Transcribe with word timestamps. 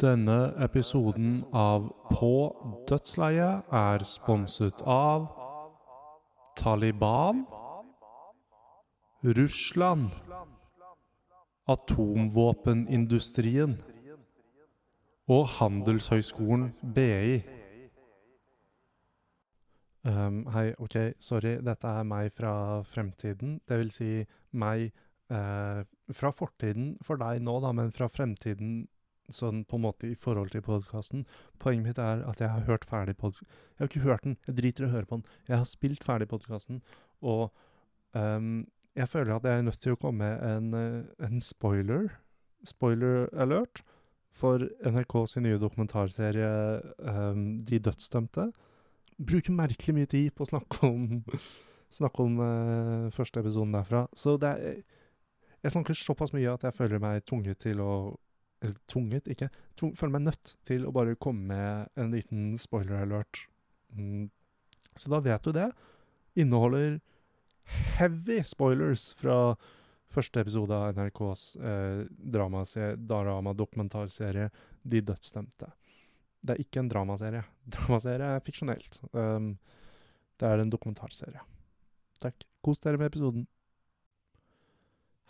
Denne 0.00 0.54
episoden 0.56 1.44
av 1.52 1.90
På 2.08 2.56
dødsleiet 2.88 3.68
er 3.68 4.00
sponset 4.08 4.80
av 4.88 5.26
Taliban, 6.56 7.44
Russland, 9.24 10.08
atomvåpenindustrien 11.68 13.76
og 15.28 15.44
Handelshøyskolen 15.58 16.72
BI. 16.96 17.42
Um, 20.08 20.48
hei, 20.54 20.72
OK, 20.80 20.96
sorry. 21.20 21.58
Dette 21.60 21.92
er 21.92 22.08
meg 22.08 22.32
fra 22.32 22.80
fremtiden. 22.88 23.60
Det 23.68 23.76
vil 23.82 23.92
si 23.92 24.24
meg 24.56 24.88
eh, 25.28 25.84
fra 26.16 26.32
fortiden 26.32 26.96
for 27.04 27.20
deg 27.20 27.44
nå, 27.44 27.60
da, 27.60 27.76
men 27.76 27.92
fra 27.92 28.08
fremtiden 28.08 28.88
sånn 29.36 29.64
på 29.68 29.78
en 29.78 29.84
måte 29.84 30.10
i 30.10 30.16
forhold 30.18 30.52
til 30.54 30.64
podkasten. 30.66 31.24
Poenget 31.62 31.86
mitt 31.86 32.02
er 32.02 32.24
at 32.28 32.42
jeg 32.42 32.50
har 32.52 32.66
hørt 32.68 32.86
ferdig 32.88 33.16
podkasten. 33.20 33.48
Jeg 33.76 33.84
har 33.84 33.90
ikke 33.90 34.06
hørt 34.08 34.26
den, 34.26 34.36
jeg 34.46 34.58
driter 34.58 34.86
i 34.86 34.90
å 34.90 34.94
høre 34.94 35.08
på 35.08 35.20
den. 35.20 35.38
Jeg 35.48 35.56
har 35.62 35.68
spilt 35.68 36.04
ferdig 36.06 36.28
podkasten, 36.30 36.82
og 37.20 37.48
um, 38.12 38.66
jeg 38.98 39.08
føler 39.08 39.36
at 39.36 39.46
jeg 39.46 39.58
er 39.58 39.66
nødt 39.66 39.80
til 39.82 39.94
å 39.94 40.00
komme 40.00 40.24
med 40.24 40.42
en, 40.44 40.74
eh, 40.74 41.26
en 41.26 41.40
spoiler. 41.40 42.10
Spoiler 42.66 43.28
alert 43.32 43.82
for 44.34 44.62
NRK 44.86 45.14
sin 45.28 45.46
nye 45.46 45.58
dokumentarserie 45.58 46.50
um, 46.98 47.58
De 47.64 47.78
dødsdømte. 47.78 48.50
Bruker 49.18 49.54
merkelig 49.54 49.94
mye 49.94 50.10
tid 50.10 50.32
på 50.34 50.44
å 50.44 50.50
snakke 50.50 50.86
om, 50.86 51.22
snakke 52.00 52.26
om 52.26 52.40
uh, 52.42 53.10
første 53.14 53.42
episoden 53.42 53.76
derfra. 53.78 54.06
Så 54.14 54.36
det 54.40 54.56
er 54.56 54.82
Jeg 55.60 55.72
snakker 55.74 55.92
såpass 55.92 56.32
mye 56.32 56.54
at 56.54 56.62
jeg 56.64 56.72
føler 56.72 56.98
meg 56.98 57.24
tvunget 57.28 57.58
til 57.60 57.82
å 57.84 58.16
eller 58.60 58.76
tvunget, 58.90 59.30
ikke. 59.32 59.48
Tvung, 59.78 59.94
føler 59.96 60.14
meg 60.18 60.26
nødt 60.28 60.54
til 60.68 60.86
å 60.86 60.94
bare 60.94 61.18
komme 61.20 61.42
med 61.52 62.00
en 62.00 62.12
liten 62.12 62.42
spoiler-alert. 62.60 63.46
Mm. 63.96 64.28
Så 64.96 65.12
da 65.12 65.18
vet 65.24 65.46
du 65.46 65.52
det. 65.56 65.70
Inneholder 66.38 66.98
heavy 67.98 68.40
spoilers 68.46 69.10
fra 69.16 69.56
første 70.10 70.42
episode 70.42 70.74
av 70.74 70.98
NRKs 70.98 71.42
eh, 71.56 72.00
drama-dokumentarserie 72.34 74.50
De 74.82 75.00
dødsstemte. 75.04 75.70
Det 76.40 76.54
er 76.54 76.62
ikke 76.62 76.80
en 76.82 76.90
dramaserie. 76.90 77.42
Dramaserie 77.74 78.36
er 78.36 78.44
fiksjonelt. 78.44 79.00
Um, 79.12 79.54
det 80.40 80.48
er 80.48 80.62
en 80.62 80.72
dokumentarserie. 80.72 81.42
Takk. 82.20 82.46
Kos 82.64 82.80
dere 82.80 83.00
med 83.00 83.10
episoden. 83.10 83.46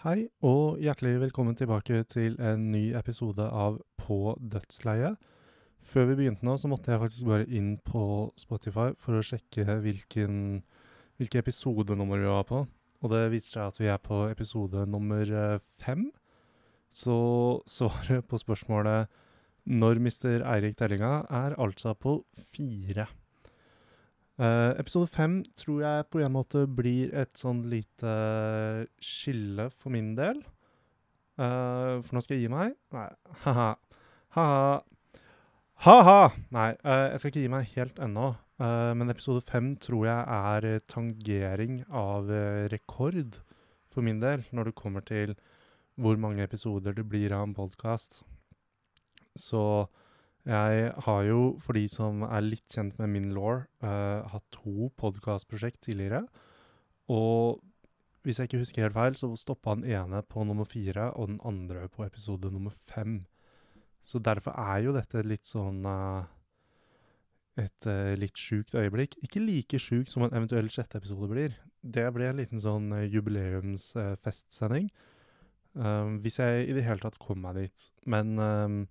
Hei, 0.01 0.31
og 0.41 0.79
hjertelig 0.81 1.19
velkommen 1.21 1.53
tilbake 1.53 1.99
til 2.09 2.39
en 2.41 2.71
ny 2.73 2.95
episode 2.97 3.45
av 3.45 3.75
På 4.01 4.33
dødsleiet. 4.41 5.19
Før 5.77 6.07
vi 6.09 6.17
begynte 6.23 6.47
nå, 6.49 6.55
så 6.57 6.71
måtte 6.73 6.95
jeg 6.95 7.03
faktisk 7.03 7.29
bare 7.29 7.45
inn 7.53 7.75
på 7.85 8.05
Spotify 8.41 8.95
for 8.97 9.19
å 9.19 9.27
sjekke 9.29 9.77
hvilken, 9.85 10.39
hvilke 11.21 11.43
episodenummer 11.45 12.25
vi 12.25 12.33
var 12.33 12.49
på. 12.49 12.63
Og 13.05 13.13
det 13.13 13.27
viser 13.35 13.59
seg 13.59 13.67
at 13.67 13.83
vi 13.83 13.93
er 13.93 14.01
på 14.01 14.23
episode 14.31 14.89
nummer 14.89 15.21
eh, 15.21 15.61
fem. 15.85 16.09
Så 16.89 17.21
svaret 17.77 18.25
på 18.25 18.41
spørsmålet 18.41 19.13
'Når 19.69 20.01
mister 20.01 20.41
Eirik 20.49 20.81
tellinga?' 20.81 21.27
er 21.29 21.61
altså 21.61 21.93
på 21.93 22.23
fire. 22.33 23.05
Uh, 24.41 24.73
episode 24.81 25.11
fem 25.13 25.43
tror 25.61 25.83
jeg 25.85 26.05
på 26.09 26.23
en 26.25 26.33
måte 26.33 26.63
blir 26.65 27.11
et 27.13 27.35
sånn 27.37 27.59
lite 27.69 28.13
skille 29.05 29.67
for 29.69 29.93
min 29.93 30.15
del. 30.17 30.39
Uh, 31.37 32.01
for 32.01 32.17
nå 32.17 32.23
skal 32.25 32.39
jeg 32.39 32.47
gi 32.47 32.53
meg. 32.53 32.73
Nei, 32.97 33.11
ha-ha. 33.43 33.67
Ha-ha. 34.39 34.71
Ha-ha! 35.85 36.23
Nei, 36.57 36.71
uh, 36.87 37.11
jeg 37.11 37.21
skal 37.21 37.33
ikke 37.35 37.45
gi 37.45 37.53
meg 37.53 37.75
helt 37.75 38.01
ennå. 38.01 38.35
men 38.61 39.09
episode 39.09 39.41
fem 39.41 39.71
tror 39.81 40.03
jeg 40.05 40.25
er 40.37 40.83
tangering 40.85 41.79
av 41.97 42.29
rekord 42.69 43.39
for 43.89 44.05
min 44.05 44.21
del, 44.21 44.43
når 44.53 44.69
det 44.69 44.75
kommer 44.77 45.01
til 45.01 45.33
hvor 45.97 46.21
mange 46.21 46.45
episoder 46.45 46.93
det 46.93 47.07
blir 47.09 47.33
av 47.33 47.47
en 47.47 47.55
podkast. 47.57 48.21
Så 49.33 49.89
jeg 50.49 50.93
har 51.05 51.25
jo, 51.29 51.41
for 51.61 51.77
de 51.77 51.85
som 51.91 52.23
er 52.25 52.45
litt 52.47 52.65
kjent 52.73 52.97
med 53.01 53.13
min 53.13 53.29
law, 53.37 53.61
uh, 53.85 54.25
hatt 54.33 54.47
to 54.55 54.89
podkastprosjekt 55.01 55.83
tidligere. 55.85 56.23
Og 57.13 57.61
hvis 58.25 58.41
jeg 58.41 58.49
ikke 58.49 58.63
husker 58.63 58.87
helt 58.87 58.97
feil, 58.97 59.19
så 59.19 59.29
stoppa 59.37 59.75
den 59.77 59.85
ene 59.93 60.23
på 60.25 60.45
nummer 60.49 60.65
fire, 60.69 61.11
og 61.13 61.29
den 61.29 61.41
andre 61.45 61.89
på 61.93 62.07
episode 62.07 62.53
nummer 62.53 62.73
fem. 62.73 63.21
Så 64.03 64.19
derfor 64.19 64.57
er 64.57 64.87
jo 64.87 64.95
dette 64.97 65.25
litt 65.27 65.49
sånn 65.49 65.85
uh, 65.85 66.25
Et 67.61 67.87
uh, 67.91 68.15
litt 68.17 68.39
sjukt 68.39 68.73
øyeblikk. 68.79 69.19
Ikke 69.27 69.43
like 69.43 69.77
sjukt 69.77 70.09
som 70.09 70.23
en 70.25 70.33
eventuell 70.33 70.71
sjette 70.73 70.97
episode 70.97 71.29
blir. 71.29 71.59
Det 71.83 72.07
blir 72.15 72.31
en 72.31 72.41
liten 72.41 72.63
sånn 72.63 72.89
jubileumsfestsending. 73.11 74.89
hvis 76.23 76.39
jeg 76.39 76.65
i 76.69 76.73
det 76.73 76.83
hele 76.87 77.03
tatt 77.03 77.19
kommer 77.19 77.53
meg 77.53 77.69
dit. 77.69 77.91
Men 78.07 78.89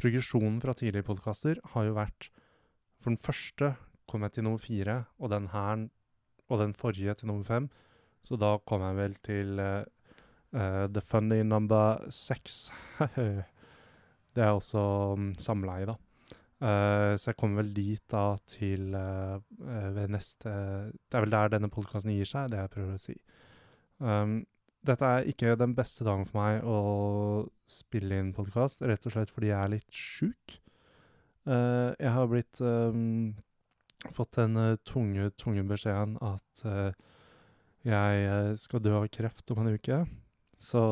progresjonen 0.00 0.58
fra 0.62 0.74
tidligere 0.76 1.06
podkaster 1.10 1.60
har 1.74 1.86
jo 1.88 1.96
vært 1.98 2.30
For 3.00 3.12
den 3.12 3.20
første 3.20 3.74
kom 4.10 4.24
jeg 4.26 4.34
til 4.34 4.44
nummer 4.44 4.60
fire, 4.60 4.96
og 5.20 5.30
den 5.32 5.48
her 5.52 5.86
og 6.50 6.58
den 6.58 6.74
forrige 6.74 7.14
til 7.14 7.30
nummer 7.30 7.46
fem. 7.46 7.68
Så 8.20 8.36
da 8.36 8.56
kom 8.66 8.82
jeg 8.82 8.96
vel 8.98 9.14
til 9.24 9.60
uh, 9.60 10.86
The 10.90 11.00
Funny 11.00 11.40
Number 11.46 12.10
Six. 12.10 12.70
det 14.34 14.44
er 14.44 14.50
også 14.50 14.82
um, 15.14 15.30
samleie, 15.38 15.86
da. 15.88 15.96
Uh, 16.60 17.16
så 17.16 17.30
jeg 17.30 17.38
kommer 17.40 17.62
vel 17.62 17.72
dit 17.72 18.02
da 18.12 18.34
til 18.50 18.90
ved 18.92 20.10
neste 20.12 20.50
Det 20.50 21.16
er 21.16 21.24
vel 21.24 21.32
der 21.32 21.54
denne 21.54 21.70
podkasten 21.72 22.12
gir 22.12 22.28
seg, 22.28 22.50
det 22.50 22.60
jeg 22.60 22.74
prøver 22.74 22.98
å 22.98 23.00
si. 23.00 23.16
Um, 24.00 24.42
dette 24.86 25.04
er 25.04 25.28
ikke 25.28 25.58
den 25.60 25.74
beste 25.76 26.04
dagen 26.06 26.24
for 26.28 26.40
meg 26.40 26.64
å 26.64 26.78
spille 27.68 28.16
inn 28.20 28.32
podkast, 28.36 28.82
rett 28.88 29.04
og 29.06 29.14
slett 29.14 29.32
fordi 29.32 29.50
jeg 29.50 29.60
er 29.60 29.72
litt 29.74 29.92
sjuk. 29.92 30.56
Uh, 31.48 31.92
jeg 31.96 32.12
har 32.14 32.28
blitt 32.30 32.60
um, 32.64 33.32
fått 34.12 34.38
den 34.38 34.56
uh, 34.56 34.78
tunge, 34.88 35.30
tunge 35.40 35.64
beskjeden 35.68 36.16
at 36.24 36.64
uh, 36.64 36.92
jeg 37.84 38.56
skal 38.60 38.82
dø 38.84 38.96
av 38.98 39.08
kreft 39.12 39.52
om 39.52 39.62
en 39.62 39.74
uke. 39.76 40.02
Så 40.60 40.82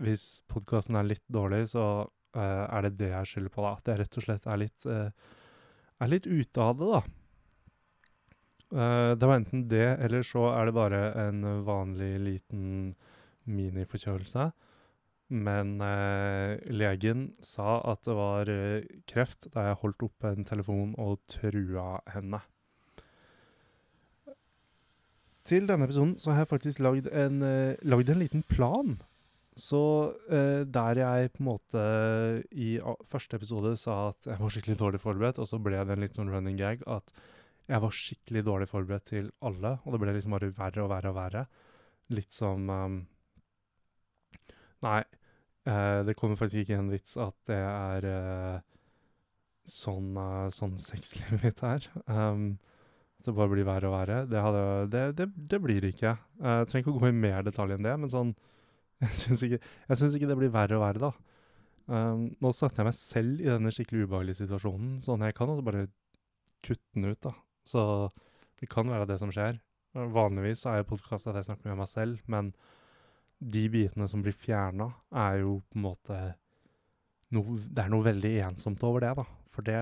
hvis 0.00 0.42
podkasten 0.50 0.98
er 0.98 1.08
litt 1.08 1.26
dårlig, 1.26 1.64
så 1.72 2.06
er 2.30 2.84
det 2.86 2.92
det 3.00 3.08
jeg 3.10 3.26
skylder 3.26 3.50
på, 3.50 3.62
da. 3.64 3.72
At 3.74 3.88
jeg 3.90 3.98
rett 3.98 4.18
og 4.20 4.22
slett 4.22 4.44
er 4.46 4.60
litt, 4.60 4.84
er 4.86 6.10
litt 6.12 6.28
ute 6.30 6.62
av 6.62 6.78
det, 6.78 6.90
da. 6.94 7.00
det 9.18 9.26
var 9.26 9.40
enten 9.40 9.64
det, 9.66 9.88
eller 10.06 10.22
så 10.22 10.44
er 10.52 10.70
det 10.70 10.76
bare 10.76 11.00
en 11.24 11.42
vanlig 11.66 12.12
liten 12.22 12.68
miniforkjølelse. 13.50 14.50
Men 15.30 15.76
eh, 15.84 16.56
legen 16.74 17.28
sa 17.44 17.78
at 17.92 18.02
det 18.06 18.16
var 18.18 18.50
eh, 18.50 18.86
kreft 19.10 19.46
da 19.54 19.68
jeg 19.68 19.82
holdt 19.84 20.08
oppe 20.08 20.32
en 20.32 20.46
telefon 20.46 20.96
og 20.98 21.20
trua 21.30 22.00
henne. 22.10 22.40
Til 25.46 25.68
denne 25.70 25.86
episoden 25.86 26.16
så 26.20 26.34
har 26.34 26.44
jeg 26.44 26.50
faktisk 26.50 26.82
lagd 26.82 27.06
en, 27.14 27.40
eh, 27.46 27.78
lagd 27.86 28.10
en 28.10 28.20
liten 28.22 28.42
plan. 28.42 28.98
Så 29.58 29.82
eh, 30.30 30.66
der 30.66 30.98
jeg 30.98 31.32
på 31.34 31.42
en 31.44 31.48
måte 31.48 31.84
i 32.50 32.78
første 33.06 33.38
episode 33.38 33.76
sa 33.78 34.10
at 34.10 34.32
jeg 34.32 34.40
var 34.40 34.54
skikkelig 34.54 34.78
dårlig 34.82 35.00
forberedt, 35.02 35.38
og 35.38 35.46
så 35.46 35.62
ble 35.62 35.78
det 35.78 35.94
en 35.94 36.02
litt 36.02 36.18
sånn 36.18 36.30
running 36.32 36.58
gag 36.58 36.82
at 36.90 37.14
jeg 37.70 37.82
var 37.82 37.94
skikkelig 37.94 38.44
dårlig 38.46 38.68
forberedt 38.70 39.08
til 39.12 39.30
alle, 39.46 39.76
og 39.84 39.94
det 39.94 40.02
ble 40.02 40.14
liksom 40.16 40.34
bare 40.34 40.50
verre 40.56 40.84
og 40.84 40.90
verre 40.90 41.12
og 41.12 41.18
verre. 41.18 41.44
Litt 42.10 42.34
som 42.34 42.66
um, 42.66 42.96
Nei, 44.84 45.00
eh, 45.68 46.00
det 46.06 46.16
kommer 46.18 46.38
faktisk 46.40 46.64
ikke 46.64 46.80
en 46.80 46.90
vits 46.92 47.16
at 47.20 47.36
det 47.50 47.60
er 47.60 48.08
eh, 48.08 48.58
sånn, 49.70 50.12
uh, 50.16 50.48
sånn 50.54 50.76
sexlivet 50.80 51.44
mitt 51.44 51.62
er. 51.66 51.86
Um, 52.06 52.54
det 53.20 53.34
bare 53.36 53.52
blir 53.52 53.66
verre 53.68 53.90
og 53.90 53.94
verre. 53.98 54.22
Det, 54.30 54.40
hadde, 54.40 54.62
det, 54.92 55.02
det, 55.18 55.26
det 55.52 55.60
blir 55.60 55.82
det 55.84 55.92
ikke. 55.94 56.14
jeg 56.16 56.70
trenger 56.70 56.86
ikke 56.86 56.94
å 56.94 57.02
gå 57.02 57.10
i 57.10 57.18
mer 57.26 57.44
detalj 57.44 57.76
enn 57.76 57.84
det, 57.84 57.96
men 58.00 58.12
sånn 58.12 58.32
Jeg 59.00 59.16
syns 59.16 59.42
ikke, 59.46 59.60
ikke, 60.18 60.28
det 60.28 60.36
blir 60.36 60.52
verre 60.52 60.76
og 60.76 60.82
verre, 60.84 61.10
da. 61.10 61.30
Um, 61.90 62.26
nå 62.40 62.52
satte 62.54 62.82
jeg 62.82 62.86
meg 62.86 62.96
selv 62.96 63.40
i 63.40 63.48
denne 63.48 63.72
skikkelig 63.74 64.04
ubehagelige 64.06 64.42
situasjonen, 64.42 64.98
sånn 65.02 65.24
jeg 65.24 65.36
kan 65.36 65.50
også 65.50 65.64
bare 65.66 65.86
kutte 66.64 66.84
den 66.96 67.08
ut, 67.08 67.20
da. 67.24 67.32
Så 67.66 67.82
det 68.60 68.68
kan 68.72 68.90
være 68.92 69.08
det 69.08 69.16
som 69.22 69.32
skjer. 69.32 69.60
Vanligvis 69.96 70.66
er 70.68 70.80
jo 70.80 70.90
podkast 70.92 71.30
at 71.30 71.38
jeg 71.40 71.48
snakker 71.48 71.72
med 71.72 71.80
meg 71.80 71.90
selv, 71.90 72.20
men 72.30 72.52
de 73.40 73.64
bitene 73.72 74.06
som 74.08 74.22
blir 74.24 74.36
fjerna, 74.36 74.90
er 75.16 75.40
jo 75.42 75.60
på 75.70 75.78
en 75.78 75.86
måte 75.86 76.20
noe, 77.30 77.58
Det 77.70 77.84
er 77.84 77.92
noe 77.92 78.04
veldig 78.04 78.32
ensomt 78.48 78.82
over 78.84 79.04
det, 79.04 79.12
da. 79.20 79.24
For 79.48 79.66
det, 79.66 79.78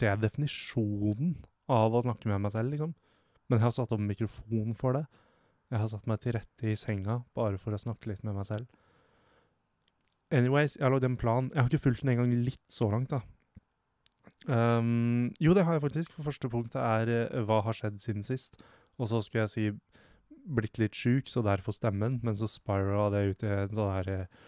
det 0.00 0.08
er 0.10 0.20
definisjonen 0.20 1.34
av 1.72 1.94
å 1.94 2.02
snakke 2.06 2.30
med 2.30 2.40
meg 2.46 2.54
selv, 2.54 2.72
liksom. 2.72 2.94
Men 3.46 3.60
jeg 3.60 3.66
har 3.66 3.76
satt 3.76 3.92
opp 3.94 4.02
mikrofon 4.02 4.74
for 4.74 4.96
det. 4.96 5.04
Jeg 5.70 5.82
har 5.82 5.90
satt 5.90 6.06
meg 6.06 6.20
til 6.22 6.34
rette 6.36 6.70
i 6.70 6.76
senga 6.78 7.20
bare 7.36 7.58
for 7.58 7.74
å 7.74 7.80
snakke 7.80 8.10
litt 8.12 8.24
med 8.26 8.36
meg 8.38 8.46
selv. 8.48 8.66
anyways, 10.30 10.74
jeg 10.76 10.82
har 10.82 10.90
lagd 10.90 11.04
en 11.04 11.16
plan. 11.16 11.50
Jeg 11.54 11.60
har 11.62 11.68
ikke 11.70 11.84
fulgt 11.84 12.02
den 12.02 12.10
engang 12.16 12.32
litt 12.32 12.64
så 12.72 12.88
langt, 12.90 13.12
da. 13.12 13.20
Um, 14.46 15.32
jo, 15.40 15.54
det 15.54 15.64
har 15.64 15.76
jeg 15.76 15.82
faktisk. 15.82 16.12
For 16.16 16.26
første 16.26 16.48
punktet 16.50 16.80
er 16.82 17.30
uh, 17.30 17.44
hva 17.46 17.60
har 17.66 17.76
skjedd 17.76 18.00
siden 18.02 18.26
sist. 18.26 18.58
Og 18.98 19.10
så 19.10 19.20
skulle 19.22 19.46
jeg 19.46 19.52
si 19.52 19.66
blitt 20.46 20.78
litt 20.80 20.96
sjuk, 20.96 21.30
så 21.30 21.42
derfor 21.44 21.74
stemmen. 21.76 22.20
Men 22.24 22.38
så 22.38 22.48
spirala 22.50 23.10
det 23.14 23.24
ut 23.30 23.46
i 23.46 23.52
en 23.52 23.74
sånn 23.74 23.92
her 23.92 24.12
eh, 24.12 24.44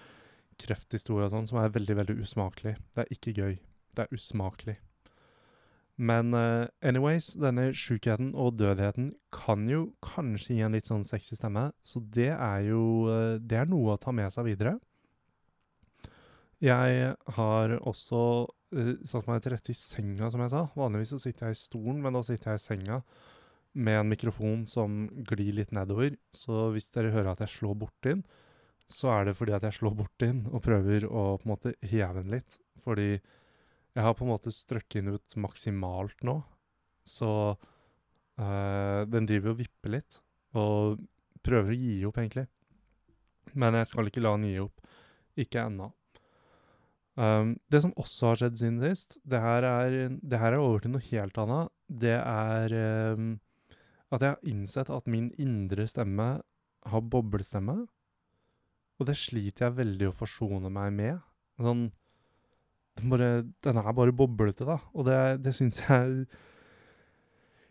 krefthistorie 0.62 1.28
og 1.28 1.34
sånn, 1.34 1.48
som 1.50 1.62
er 1.62 1.72
veldig, 1.74 1.96
veldig 2.02 2.18
usmakelig. 2.24 2.76
Det 2.94 3.04
er 3.04 3.14
ikke 3.14 3.34
gøy. 3.36 3.56
Det 3.94 4.04
er 4.04 4.14
usmakelig. 4.14 4.78
Men 5.98 6.30
uh, 6.30 6.68
anyways, 6.78 7.32
denne 7.42 7.72
sjukheten 7.74 8.30
og 8.38 8.54
dødheten 8.60 9.10
kan 9.34 9.64
jo 9.66 9.88
kanskje 10.04 10.54
gi 10.54 10.62
en 10.62 10.76
litt 10.76 10.86
sånn 10.86 11.06
sexy 11.06 11.34
stemme, 11.34 11.72
så 11.82 11.98
det 12.14 12.30
er 12.36 12.68
jo 12.68 12.82
uh, 13.10 13.34
Det 13.42 13.58
er 13.58 13.66
noe 13.66 13.96
å 13.96 13.98
ta 13.98 14.14
med 14.14 14.30
seg 14.30 14.46
videre. 14.46 14.76
Jeg 16.62 17.10
har 17.34 17.74
også 17.80 18.20
uh, 18.46 18.94
satt 19.02 19.26
meg 19.26 19.42
til 19.42 19.56
rette 19.56 19.74
i 19.74 19.78
senga, 19.78 20.30
som 20.30 20.44
jeg 20.44 20.54
sa. 20.54 20.68
Vanligvis 20.78 21.16
så 21.16 21.20
sitter 21.26 21.50
jeg 21.50 21.58
i 21.58 21.62
stolen, 21.64 21.98
men 22.04 22.14
nå 22.14 22.22
sitter 22.26 22.54
jeg 22.54 22.62
i 22.62 22.66
senga 22.68 23.02
med 23.78 24.00
en 24.00 24.10
mikrofon 24.10 24.64
som 24.66 25.04
glir 25.28 25.54
litt 25.60 25.72
nedover. 25.76 26.16
Så 26.34 26.68
hvis 26.74 26.90
dere 26.94 27.12
hører 27.14 27.32
at 27.32 27.42
jeg 27.44 27.54
slår 27.56 27.78
borti 27.78 28.14
den, 28.16 28.24
så 28.88 29.12
er 29.12 29.28
det 29.28 29.36
fordi 29.36 29.54
at 29.54 29.66
jeg 29.68 29.76
slår 29.78 29.96
borti 29.98 30.30
den 30.30 30.46
og 30.48 30.64
prøver 30.64 31.04
å 31.06 31.24
på 31.38 31.46
en 31.46 31.52
måte 31.52 31.74
heve 31.86 32.22
den 32.22 32.32
litt. 32.38 32.58
Fordi 32.84 33.10
jeg 33.12 34.04
har 34.04 34.14
på 34.16 34.24
en 34.24 34.32
måte 34.32 34.54
strøkket 34.54 35.02
den 35.02 35.18
ut 35.18 35.36
maksimalt 35.40 36.24
nå. 36.26 36.38
Så 37.08 37.30
øh, 37.56 39.02
den 39.08 39.28
driver 39.28 39.54
og 39.54 39.60
vipper 39.60 39.94
litt, 39.96 40.18
og 40.56 41.00
prøver 41.44 41.72
å 41.72 41.78
gi 41.78 41.94
opp, 42.08 42.20
egentlig. 42.20 42.46
Men 43.58 43.78
jeg 43.78 43.88
skal 43.90 44.10
ikke 44.10 44.22
la 44.24 44.34
den 44.36 44.48
gi 44.50 44.58
opp. 44.62 44.84
Ikke 45.38 45.64
ennå. 45.64 45.90
Um, 47.18 47.56
det 47.66 47.80
som 47.82 47.94
også 47.98 48.30
har 48.30 48.38
skjedd 48.38 48.58
siden 48.60 48.78
sist, 48.84 49.16
det 49.26 49.40
her 49.42 49.64
er, 49.66 49.96
det 50.22 50.38
her 50.38 50.54
er 50.54 50.62
over 50.62 50.84
til 50.84 50.92
noe 50.94 51.06
helt 51.08 51.40
annet. 51.42 51.72
Det 51.88 52.14
er 52.14 52.74
um, 53.18 53.32
at 54.14 54.24
jeg 54.24 54.34
har 54.34 54.48
innsett 54.48 54.90
at 54.92 55.08
min 55.10 55.28
indre 55.40 55.84
stemme 55.88 56.28
har 56.88 57.08
boblestemme. 57.12 57.82
Og 58.98 59.06
det 59.06 59.16
sliter 59.18 59.68
jeg 59.68 59.78
veldig 59.78 60.08
å 60.08 60.16
forsone 60.16 60.70
meg 60.72 60.94
med. 60.96 61.24
Sånn 61.60 61.88
Den, 62.98 63.10
bare, 63.12 63.30
den 63.62 63.78
er 63.78 63.92
bare 63.94 64.14
boblete, 64.14 64.64
da. 64.66 64.80
Og 64.90 65.06
det, 65.06 65.38
det 65.44 65.54
syns 65.54 65.78
jeg 65.84 66.26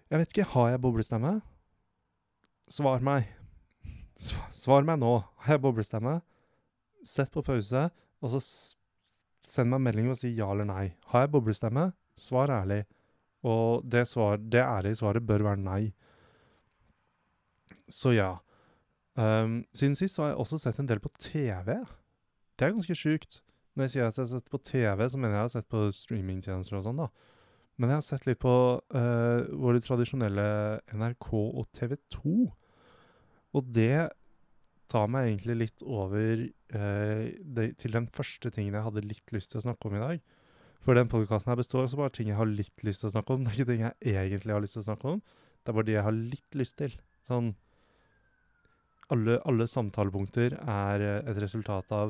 Jeg 0.08 0.22
vet 0.22 0.32
ikke. 0.32 0.52
Har 0.54 0.70
jeg 0.72 0.84
boblestemme? 0.84 1.34
Svar 2.72 3.04
meg. 3.04 3.28
Svar 4.56 4.88
meg 4.88 5.02
nå. 5.02 5.18
Har 5.44 5.58
jeg 5.58 5.64
boblestemme? 5.66 6.20
Sett 7.04 7.32
på 7.32 7.44
pause, 7.46 7.90
og 8.24 8.34
så 8.34 8.42
Send 9.48 9.72
meg 9.72 9.80
melding 9.80 10.10
og 10.12 10.18
si 10.20 10.34
ja 10.36 10.50
eller 10.52 10.68
nei. 10.68 10.86
Har 11.08 11.24
jeg 11.24 11.32
boblestemme? 11.32 11.86
Svar 12.20 12.52
ærlig. 12.52 12.82
Og 13.48 13.86
det, 13.88 14.02
svar, 14.10 14.42
det 14.42 14.60
ærlige 14.60 15.00
svaret 15.00 15.24
bør 15.24 15.46
være 15.46 15.62
nei. 15.64 15.84
Så 17.92 18.14
ja. 18.16 18.36
Um, 19.18 19.64
siden 19.74 19.96
sist 19.98 20.20
har 20.22 20.32
jeg 20.32 20.38
også 20.38 20.60
sett 20.62 20.80
en 20.80 20.90
del 20.90 21.02
på 21.02 21.10
TV. 21.20 21.80
Det 22.58 22.68
er 22.68 22.76
ganske 22.76 22.98
sjukt. 22.98 23.42
Når 23.78 23.88
jeg 23.88 23.94
sier 23.94 24.08
at 24.08 24.18
jeg 24.18 24.26
har 24.26 24.32
sett 24.36 24.52
på 24.54 24.60
TV, 24.66 25.04
så 25.10 25.18
mener 25.18 25.36
jeg 25.36 25.40
jeg 25.40 25.48
har 25.48 25.56
sett 25.56 25.70
på 25.74 25.82
streamingtjenester 25.94 26.80
og 26.80 26.86
sånn, 26.86 27.02
da. 27.02 27.10
Men 27.78 27.92
jeg 27.92 28.00
har 28.00 28.06
sett 28.06 28.24
litt 28.26 28.40
på 28.42 28.54
uh, 28.82 29.42
våre 29.54 29.82
tradisjonelle 29.86 30.46
NRK 30.98 31.28
og 31.38 31.68
TV 31.78 31.94
2. 32.14 32.38
Og 33.58 33.70
det 33.74 34.08
tar 34.90 35.12
meg 35.12 35.28
egentlig 35.28 35.58
litt 35.60 35.84
over 35.86 36.42
uh, 36.48 37.26
det, 37.38 37.68
til 37.82 37.94
den 37.94 38.08
første 38.10 38.50
tingen 38.54 38.78
jeg 38.78 38.86
hadde 38.88 39.06
litt 39.06 39.36
lyst 39.36 39.54
til 39.54 39.62
å 39.62 39.68
snakke 39.68 39.90
om 39.90 39.98
i 39.98 40.02
dag. 40.02 40.26
For 40.86 40.98
den 40.98 41.10
podkasten 41.12 41.52
her 41.52 41.60
består 41.60 41.84
også 41.84 42.00
bare 42.00 42.10
av 42.10 42.18
ting 42.18 42.32
jeg 42.32 42.40
har 42.40 42.50
litt 42.50 42.86
lyst 42.88 43.04
til 43.04 43.12
å 43.12 43.14
snakke 43.14 43.36
om. 43.36 43.46
Det 43.46 43.54
er 43.54 43.60
ikke 43.60 43.72
ting 43.74 43.86
jeg 43.86 44.18
egentlig 44.24 44.56
har 44.56 44.66
lyst 44.66 44.78
til 44.78 44.86
å 44.86 44.90
snakke 44.90 45.14
om. 45.14 45.22
Det 45.62 45.70
er 45.70 45.78
bare 45.78 45.90
de 45.90 45.98
jeg 45.98 46.08
har 46.08 46.18
litt 46.18 46.58
lyst 46.58 46.78
til. 46.82 46.98
Sånn 47.28 47.56
Alle, 49.12 49.38
alle 49.48 49.68
samtalepunkter 49.72 50.58
er 50.60 51.04
eh, 51.04 51.30
et 51.32 51.38
resultat 51.40 51.92
av 51.96 52.10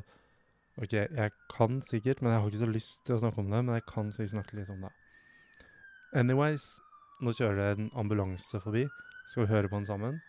OK, 0.78 0.94
jeg 0.94 1.34
kan 1.50 1.80
sikkert, 1.82 2.22
men 2.22 2.34
jeg 2.34 2.42
har 2.42 2.52
ikke 2.52 2.62
så 2.62 2.70
lyst 2.70 3.04
til 3.06 3.16
å 3.16 3.22
snakke 3.22 3.42
om 3.42 3.50
det. 3.50 3.62
Men 3.66 3.78
jeg 3.80 3.86
kan 3.90 4.10
sikkert 4.14 4.36
snakke 4.36 4.58
litt 4.60 4.70
om 4.70 4.84
det. 4.86 4.92
Anyways, 6.18 6.66
nå 7.22 7.34
kjører 7.34 7.58
det 7.58 7.70
en 7.76 7.88
ambulanse 7.98 8.62
forbi. 8.62 8.84
Skal 9.30 9.46
vi 9.46 9.52
høre 9.52 9.72
på 9.72 9.80
den 9.80 9.90
sammen? 9.90 10.20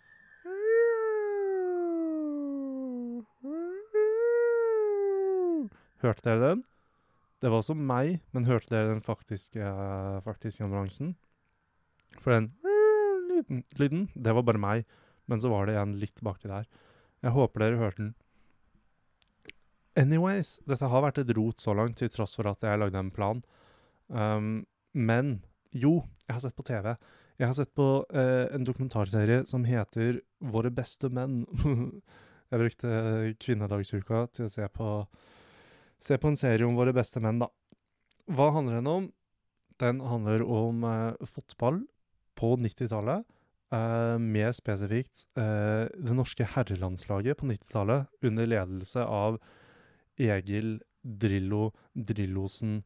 Hørte 6.01 6.25
dere 6.25 6.41
den? 6.45 6.65
Det 7.43 7.53
var 7.53 7.61
også 7.61 7.77
meg, 7.77 8.21
men 8.33 8.49
hørte 8.49 8.73
dere 8.73 8.95
den 8.95 9.05
faktiske, 9.05 9.73
faktiske 10.25 10.65
ambulansen? 10.65 11.13
For 12.23 12.33
den 12.33 12.53
lyden, 13.79 14.09
det 14.15 14.35
var 14.37 14.47
bare 14.47 14.63
meg, 14.63 14.89
men 15.29 15.43
så 15.43 15.51
var 15.53 15.69
det 15.69 15.77
en 15.79 15.97
litt 16.01 16.23
baki 16.25 16.51
der. 16.51 16.67
Jeg 17.25 17.35
håper 17.35 17.65
dere 17.65 17.81
hørte 17.81 18.03
den. 18.03 18.17
Anyways, 19.99 20.59
dette 20.69 20.87
har 20.87 21.03
vært 21.03 21.19
et 21.23 21.33
rot 21.35 21.61
så 21.61 21.75
langt, 21.75 21.99
til 21.99 22.11
tross 22.15 22.37
for 22.39 22.47
at 22.51 22.63
jeg 22.63 22.79
lagde 22.79 23.01
en 23.01 23.11
plan. 23.15 23.43
Um, 24.07 24.67
men 24.95 25.41
jo, 25.75 26.05
jeg 26.29 26.37
har 26.37 26.45
sett 26.45 26.57
på 26.59 26.67
TV. 26.69 26.93
Jeg 27.39 27.51
har 27.51 27.57
sett 27.59 27.75
på 27.75 27.89
uh, 28.07 28.47
en 28.55 28.67
dokumentarserie 28.67 29.43
som 29.51 29.67
heter 29.67 30.23
Våre 30.39 30.71
beste 30.75 31.11
menn. 31.11 31.43
jeg 32.51 32.63
brukte 32.63 32.93
kvinnedagsuka 33.43 34.29
til 34.35 34.47
å 34.47 34.53
se 34.53 34.71
på 34.71 34.93
se 35.99 36.19
på 36.19 36.31
en 36.31 36.39
serie 36.39 36.67
om 36.67 36.79
våre 36.79 36.95
beste 36.95 37.21
menn, 37.23 37.41
da. 37.43 37.49
Hva 38.31 38.53
handler 38.55 38.79
den 38.79 38.91
om? 38.91 39.07
Den 39.83 40.03
handler 40.05 40.45
om 40.45 40.85
eh, 40.87 41.27
fotball 41.27 41.83
på 42.39 42.55
90-tallet. 42.61 43.27
Eh, 43.75 44.17
mer 44.23 44.55
spesifikt 44.57 45.27
eh, 45.37 45.85
det 45.93 46.15
norske 46.17 46.47
herrelandslaget 46.55 47.37
på 47.37 47.51
90-tallet 47.51 48.25
under 48.25 48.49
ledelse 48.49 49.03
av 49.05 49.37
Egil 50.17 50.79
Drillo 51.03 51.69
Drillosen 51.93 52.79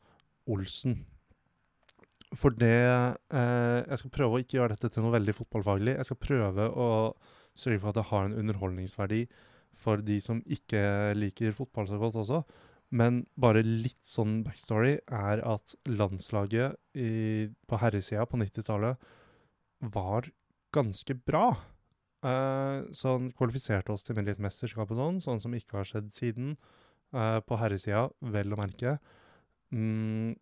Olsen. 0.51 1.05
For 2.35 2.55
det 2.57 2.73
eh, 2.73 3.79
Jeg 3.87 4.01
skal 4.01 4.15
prøve 4.17 4.39
å 4.39 4.43
ikke 4.43 4.59
gjøre 4.59 4.75
dette 4.75 4.91
til 4.91 5.05
noe 5.05 5.15
veldig 5.15 5.37
fotballfaglig. 5.37 5.95
Jeg 6.01 6.09
skal 6.09 6.23
prøve 6.25 6.69
å 6.73 6.91
sørge 7.55 7.79
for 7.83 7.93
at 7.93 8.01
det 8.01 8.09
har 8.11 8.27
en 8.27 8.37
underholdningsverdi 8.43 9.23
for 9.77 10.03
de 10.05 10.19
som 10.21 10.43
ikke 10.51 11.13
liker 11.17 11.55
fotball 11.57 11.87
så 11.89 12.01
godt 12.01 12.19
også. 12.25 12.43
Men 12.93 13.23
bare 13.41 13.63
litt 13.65 14.03
sånn 14.05 14.41
backstory 14.45 14.99
er 15.07 15.41
at 15.47 15.77
landslaget 15.89 16.77
i, 16.99 17.49
på 17.69 17.79
herresida 17.81 18.27
på 18.29 18.41
90-tallet 18.43 19.13
var 19.82 20.31
ganske 20.74 21.17
bra. 21.27 21.51
Uh, 22.22 22.86
så 22.94 23.17
han 23.17 23.32
kvalifiserte 23.34 23.93
oss 23.94 24.06
til 24.06 24.20
litt 24.22 24.41
mesterskap 24.43 24.91
og 24.94 24.98
sånn, 24.98 25.20
sånn 25.24 25.43
som 25.43 25.55
ikke 25.58 25.81
har 25.81 25.89
skjedd 25.89 26.12
siden. 26.15 26.56
Uh, 27.12 27.43
på 27.44 27.58
herresida, 27.60 28.06
vel 28.32 28.55
å 28.55 28.58
merke. 28.60 28.96
Mm, 29.74 30.32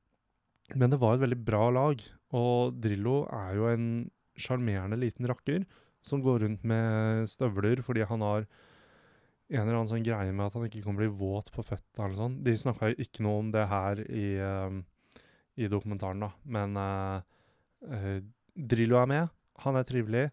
men 0.79 0.93
det 0.93 1.01
var 1.03 1.17
et 1.17 1.25
veldig 1.25 1.39
bra 1.43 1.65
lag, 1.75 2.03
og 2.37 2.77
Drillo 2.79 3.25
er 3.35 3.57
jo 3.59 3.71
en 3.71 3.87
sjarmerende 4.39 4.99
liten 5.01 5.27
rakker 5.27 5.65
som 6.07 6.23
går 6.25 6.45
rundt 6.45 6.63
med 6.65 7.27
støvler 7.29 7.83
fordi 7.85 8.07
han 8.09 8.23
har 8.25 8.47
en 9.51 9.65
eller 9.65 9.81
annen 9.81 9.91
sånn 9.91 10.07
greie 10.07 10.31
med 10.31 10.47
at 10.47 10.57
han 10.57 10.69
ikke 10.69 10.85
kan 10.85 10.97
bli 10.97 11.09
våt 11.11 11.51
på 11.53 11.65
føttene 11.67 12.07
eller 12.07 12.19
sånn. 12.21 12.37
De 12.47 12.55
snakka 12.57 12.93
jo 12.93 13.03
ikke 13.03 13.25
noe 13.27 13.43
om 13.43 13.51
det 13.55 13.67
her 13.73 14.03
i, 14.07 14.27
uh, 14.39 14.79
i 15.59 15.71
dokumentaren, 15.71 16.23
da. 16.23 16.31
Men 16.47 16.79
uh, 16.79 18.21
Drillo 18.61 19.01
er 19.01 19.11
med. 19.11 19.33
Han 19.65 19.79
er 19.79 19.87
trivelig. 19.89 20.27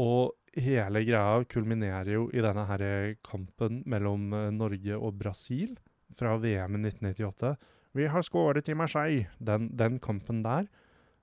Og 0.00 0.36
hele 0.56 1.02
greia 1.06 1.44
kulminerer 1.50 2.12
jo 2.14 2.28
i 2.34 2.42
denne 2.42 2.64
her 2.70 2.84
kampen 3.26 3.82
mellom 3.90 4.30
Norge 4.56 4.96
og 4.96 5.18
Brasil 5.18 5.76
fra 6.16 6.36
VM 6.40 6.78
i 6.78 6.82
1998. 6.88 7.54
Vi 7.98 8.06
har 8.10 8.22
skåret 8.26 8.70
i 8.70 8.74
Marseille! 8.78 9.28
Den, 9.38 9.68
den 9.76 9.98
kampen 10.02 10.44
der, 10.46 10.66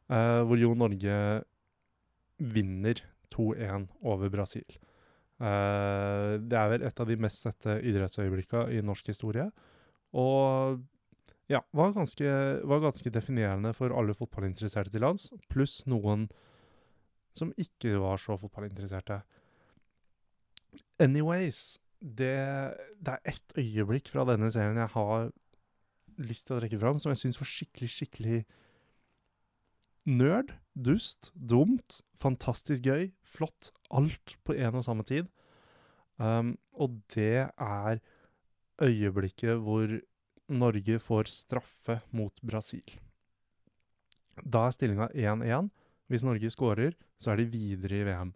hvor 0.08 0.60
jo 0.60 0.74
Norge 0.76 1.44
vinner 2.40 3.02
2-1 3.34 3.88
over 4.04 4.30
Brasil. 4.30 4.78
Uh, 5.38 6.42
det 6.42 6.58
er 6.58 6.70
vel 6.72 6.86
et 6.88 7.00
av 7.02 7.10
de 7.10 7.18
mest 7.22 7.44
sette 7.46 7.78
idrettsøyeblikka 7.86 8.68
i 8.74 8.82
norsk 8.86 9.12
historie. 9.12 9.46
Og 10.18 10.80
ja, 11.52 11.62
var 11.72 11.96
ganske, 11.96 12.28
var 12.68 12.84
ganske 12.84 13.12
definerende 13.14 13.74
for 13.76 13.94
alle 13.96 14.16
fotballinteresserte 14.18 14.92
til 14.92 15.04
lands, 15.04 15.30
pluss 15.52 15.82
noen 15.88 16.28
som 17.38 17.54
ikke 17.60 17.96
var 18.02 18.20
så 18.20 18.36
fotballinteresserte. 18.40 19.22
Anyways, 21.00 21.78
det, 22.02 22.36
det 23.00 23.16
er 23.16 23.32
ett 23.32 23.58
øyeblikk 23.58 24.12
fra 24.12 24.26
denne 24.28 24.50
serien 24.54 24.80
jeg 24.82 24.94
har 24.94 25.30
lyst 26.18 26.48
til 26.48 26.58
å 26.58 26.62
trekke 26.62 26.80
fram, 26.82 27.00
som 27.00 27.14
jeg 27.14 27.22
syns 27.22 27.40
var 27.40 27.50
skikkelig, 27.50 27.90
skikkelig 27.94 28.42
nerd, 30.08 30.54
dust, 30.74 31.32
dumt, 31.36 32.02
fantastisk 32.18 32.88
gøy, 32.88 33.12
flott. 33.24 33.72
Alt 33.94 34.38
på 34.48 34.56
en 34.58 34.80
og 34.80 34.86
samme 34.88 35.06
tid. 35.08 35.30
Um, 36.18 36.56
og 36.74 36.98
det 37.14 37.48
er 37.54 38.00
øyeblikket 38.82 39.62
hvor 39.62 39.92
Norge 40.48 41.00
får 41.04 41.30
straffe 41.32 42.00
mot 42.16 42.42
Brasil. 42.42 42.86
Da 44.44 44.68
er 44.68 44.76
stillinga 44.76 45.10
1-1. 45.14 45.70
Hvis 46.08 46.24
Norge 46.24 46.52
scorer, 46.54 46.96
så 47.20 47.34
er 47.34 47.42
de 47.42 47.50
videre 47.52 48.00
i 48.00 48.06
VM. 48.08 48.32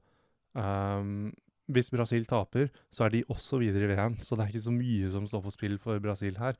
Um, 0.57 1.31
hvis 1.71 1.91
Brasil 1.93 2.25
taper, 2.27 2.67
så 2.91 3.05
er 3.05 3.13
de 3.13 3.23
også 3.31 3.61
videre 3.61 3.87
i 3.87 3.93
VM, 3.93 4.17
så 4.19 4.35
det 4.35 4.43
er 4.43 4.51
ikke 4.51 4.65
så 4.65 4.73
mye 4.75 5.11
som 5.13 5.27
står 5.29 5.45
på 5.45 5.53
spill 5.55 5.77
for 5.79 6.01
Brasil 6.03 6.35
her. 6.41 6.57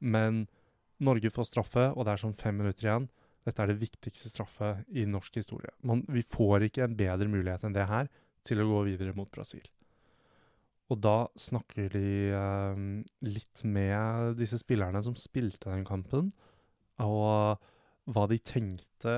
Men 0.00 0.46
Norge 1.00 1.32
får 1.32 1.50
straffe, 1.50 1.90
og 1.92 2.06
det 2.06 2.14
er 2.14 2.22
sånn 2.22 2.36
fem 2.36 2.56
minutter 2.56 2.88
igjen. 2.88 3.10
Dette 3.44 3.64
er 3.64 3.72
det 3.72 3.80
viktigste 3.80 4.32
straffet 4.32 4.84
i 4.92 5.06
norsk 5.08 5.36
historie. 5.40 5.72
Man, 5.84 6.04
vi 6.08 6.24
får 6.24 6.68
ikke 6.68 6.84
en 6.86 6.96
bedre 6.96 7.28
mulighet 7.28 7.64
enn 7.64 7.76
det 7.76 7.88
her 7.88 8.08
til 8.46 8.60
å 8.60 8.68
gå 8.68 8.82
videre 8.88 9.16
mot 9.16 9.28
Brasil. 9.32 9.64
Og 10.90 10.98
da 10.98 11.16
snakker 11.38 11.90
de 11.94 12.06
eh, 12.34 12.80
litt 13.26 13.62
med 13.62 14.34
disse 14.40 14.58
spillerne 14.58 15.02
som 15.06 15.14
spilte 15.18 15.70
den 15.70 15.86
kampen, 15.86 16.32
og 17.00 17.60
hva 18.10 18.24
de 18.28 18.40
tenkte 18.42 19.12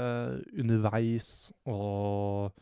underveis, 0.61 1.51
og 1.71 2.53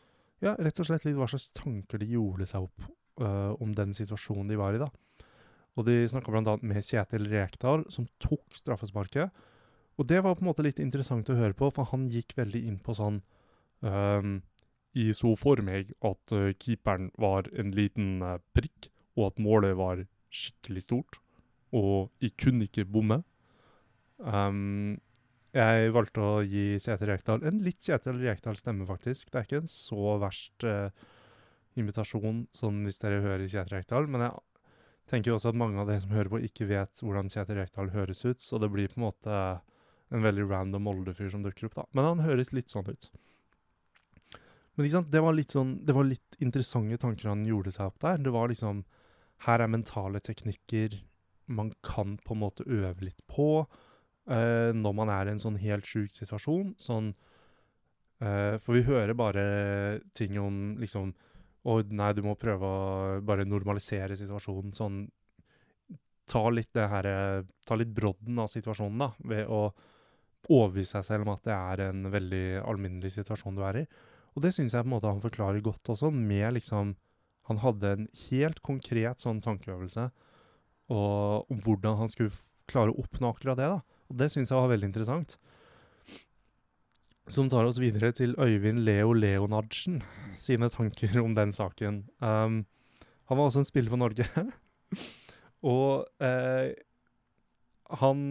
ja, 0.41 0.55
rett 0.55 0.79
og 0.81 0.87
slett 0.87 1.05
litt 1.05 1.17
hva 1.19 1.27
slags 1.29 1.51
tanker 1.57 2.01
de 2.01 2.07
gjorde 2.13 2.47
seg 2.49 2.65
opp 2.65 2.87
eh, 3.21 3.51
om 3.61 3.75
den 3.77 3.93
situasjonen 3.97 4.49
de 4.49 4.59
var 4.59 4.77
i, 4.77 4.81
da. 4.81 4.89
Og 5.79 5.87
de 5.87 6.01
snakka 6.09 6.33
annet 6.35 6.65
med 6.67 6.83
Kjetil 6.83 7.27
Rekdal, 7.31 7.85
som 7.93 8.07
tok 8.19 8.57
straffesparket. 8.57 9.31
Og 9.99 10.07
det 10.07 10.21
var 10.23 10.35
på 10.35 10.43
en 10.43 10.49
måte 10.49 10.65
litt 10.65 10.81
interessant 10.83 11.29
å 11.31 11.37
høre 11.37 11.55
på, 11.57 11.69
for 11.71 11.87
han 11.91 12.09
gikk 12.11 12.35
veldig 12.39 12.63
inn 12.67 12.79
på 12.83 12.95
sånn 12.97 13.21
um, 13.85 14.39
Jeg 14.97 15.15
så 15.15 15.31
for 15.39 15.61
meg 15.63 15.93
at 16.03 16.33
uh, 16.35 16.51
keeperen 16.59 17.11
var 17.21 17.47
en 17.55 17.71
liten 17.75 18.19
uh, 18.25 18.39
prikk, 18.55 18.89
og 19.17 19.31
at 19.31 19.41
målet 19.43 19.75
var 19.77 20.03
skikkelig 20.31 20.85
stort, 20.85 21.19
og 21.75 22.11
jeg 22.23 22.35
kunne 22.39 22.67
ikke 22.67 22.87
bomme. 22.87 23.21
Um, 24.19 24.99
jeg 25.51 25.91
valgte 25.91 26.23
å 26.23 26.43
gi 26.47 26.77
Kjetil 26.79 27.09
Rekdal 27.09 27.41
en 27.47 27.59
litt 27.65 27.81
Kjetil 27.83 28.21
Rekdal-stemme, 28.21 28.85
faktisk. 28.87 29.31
Det 29.31 29.39
er 29.39 29.47
ikke 29.47 29.63
en 29.63 29.71
så 29.71 30.15
verst 30.21 30.67
uh, 30.67 30.93
invitasjon 31.79 32.45
sånn 32.55 32.83
hvis 32.87 33.01
dere 33.01 33.19
hører 33.23 33.47
Kjetil 33.47 33.79
Rekdal, 33.79 34.07
men 34.11 34.27
jeg 34.27 34.39
tenker 35.11 35.35
også 35.35 35.51
at 35.51 35.59
mange 35.59 35.81
av 35.81 35.89
dere 35.89 36.03
som 36.03 36.13
hører 36.15 36.31
på, 36.31 36.43
ikke 36.47 36.69
vet 36.69 37.03
hvordan 37.03 37.31
Kjetil 37.31 37.59
Rekdal 37.59 37.91
høres 37.95 38.23
ut, 38.23 38.39
så 38.43 38.61
det 38.61 38.71
blir 38.71 38.91
på 38.91 39.01
en 39.01 39.07
måte 39.09 39.41
en 40.11 40.23
veldig 40.23 40.47
random 40.47 40.87
Molde-fyr 40.87 41.31
som 41.31 41.43
dukker 41.43 41.67
opp, 41.67 41.77
da. 41.79 41.85
Men 41.95 42.09
han 42.09 42.23
høres 42.25 42.51
litt 42.55 42.71
sånn 42.71 42.87
ut. 42.87 43.11
Men 44.79 45.07
det 45.11 45.19
var 45.19 45.35
litt 45.35 45.51
sånn 45.51 45.73
Det 45.83 45.93
var 45.93 46.07
litt 46.07 46.37
interessante 46.39 46.97
tanker 46.97 47.27
han 47.27 47.43
gjorde 47.45 47.73
seg 47.75 47.89
opp 47.91 47.99
der. 48.01 48.21
Det 48.23 48.31
var 48.33 48.47
liksom 48.49 48.85
Her 49.45 49.63
er 49.63 49.71
mentale 49.71 50.21
teknikker 50.23 50.99
man 51.51 51.71
kan 51.83 52.17
på 52.21 52.35
en 52.35 52.43
måte 52.43 52.65
øve 52.67 53.07
litt 53.07 53.21
på 53.27 53.63
uh, 53.65 54.71
når 54.77 54.93
man 54.95 55.11
er 55.11 55.27
i 55.27 55.33
en 55.35 55.41
sånn 55.41 55.59
helt 55.61 55.87
sjuk 55.87 56.13
situasjon. 56.15 56.75
Sånn 56.79 57.11
uh, 58.23 58.55
For 58.61 58.77
vi 58.77 58.85
hører 58.87 59.17
bare 59.17 59.45
ting 60.17 60.39
om 60.41 60.77
liksom 60.81 61.13
Å, 61.61 61.75
nei, 61.93 62.07
du 62.17 62.23
må 62.25 62.33
prøve 62.41 62.65
å 62.65 63.17
bare 63.21 63.45
normalisere 63.45 64.15
situasjonen. 64.17 64.73
Sånn 64.77 65.03
Ta 66.31 66.45
litt 66.49 66.71
det 66.73 66.87
her 66.87 67.07
Ta 67.67 67.75
litt 67.77 67.91
brodden 67.93 68.39
av 68.39 68.47
situasjonen, 68.49 69.01
da, 69.03 69.09
ved 69.29 69.49
å 69.51 69.65
overbevise 70.49 70.95
seg 70.95 71.05
selv 71.05 71.27
om 71.27 71.35
at 71.35 71.43
det 71.45 71.53
er 71.53 71.83
en 71.89 72.07
veldig 72.09 72.45
alminnelig 72.65 73.11
situasjon 73.17 73.57
du 73.57 73.61
er 73.67 73.81
i. 73.81 73.85
Og 74.33 74.45
det 74.45 74.53
syns 74.55 74.73
jeg 74.73 74.85
på 74.85 74.89
en 74.89 74.95
måte 74.95 75.11
han 75.11 75.21
forklarer 75.21 75.61
godt 75.61 75.91
også, 75.93 76.09
med 76.13 76.55
liksom 76.55 76.95
Han 77.51 77.61
hadde 77.61 77.93
en 77.93 78.09
helt 78.29 78.61
konkret 78.63 79.23
sånn 79.23 79.43
tankeøvelse 79.43 80.07
og, 80.91 81.51
om 81.51 81.61
hvordan 81.63 81.99
han 81.99 82.11
skulle 82.11 82.33
klare 82.71 82.93
å 82.93 83.03
oppnå 83.03 83.31
akkurat 83.31 83.59
det. 83.59 83.69
da. 83.71 83.99
Og 84.11 84.19
det 84.19 84.31
syns 84.31 84.51
jeg 84.51 84.59
var 84.59 84.71
veldig 84.71 84.89
interessant. 84.91 85.37
Som 87.31 87.51
tar 87.51 87.67
oss 87.67 87.79
videre 87.79 88.11
til 88.15 88.33
Øyvind 88.39 88.83
Leo 88.87 89.13
Leonardsen 89.15 90.01
sine 90.39 90.71
tanker 90.71 91.19
om 91.21 91.35
den 91.37 91.53
saken. 91.55 92.05
Um, 92.19 92.63
han 93.29 93.39
var 93.39 93.47
også 93.47 93.61
en 93.61 93.69
spiller 93.69 93.93
for 93.93 94.01
Norge. 94.01 94.25
og 95.73 96.23
eh, 96.23 96.73
han 98.01 98.25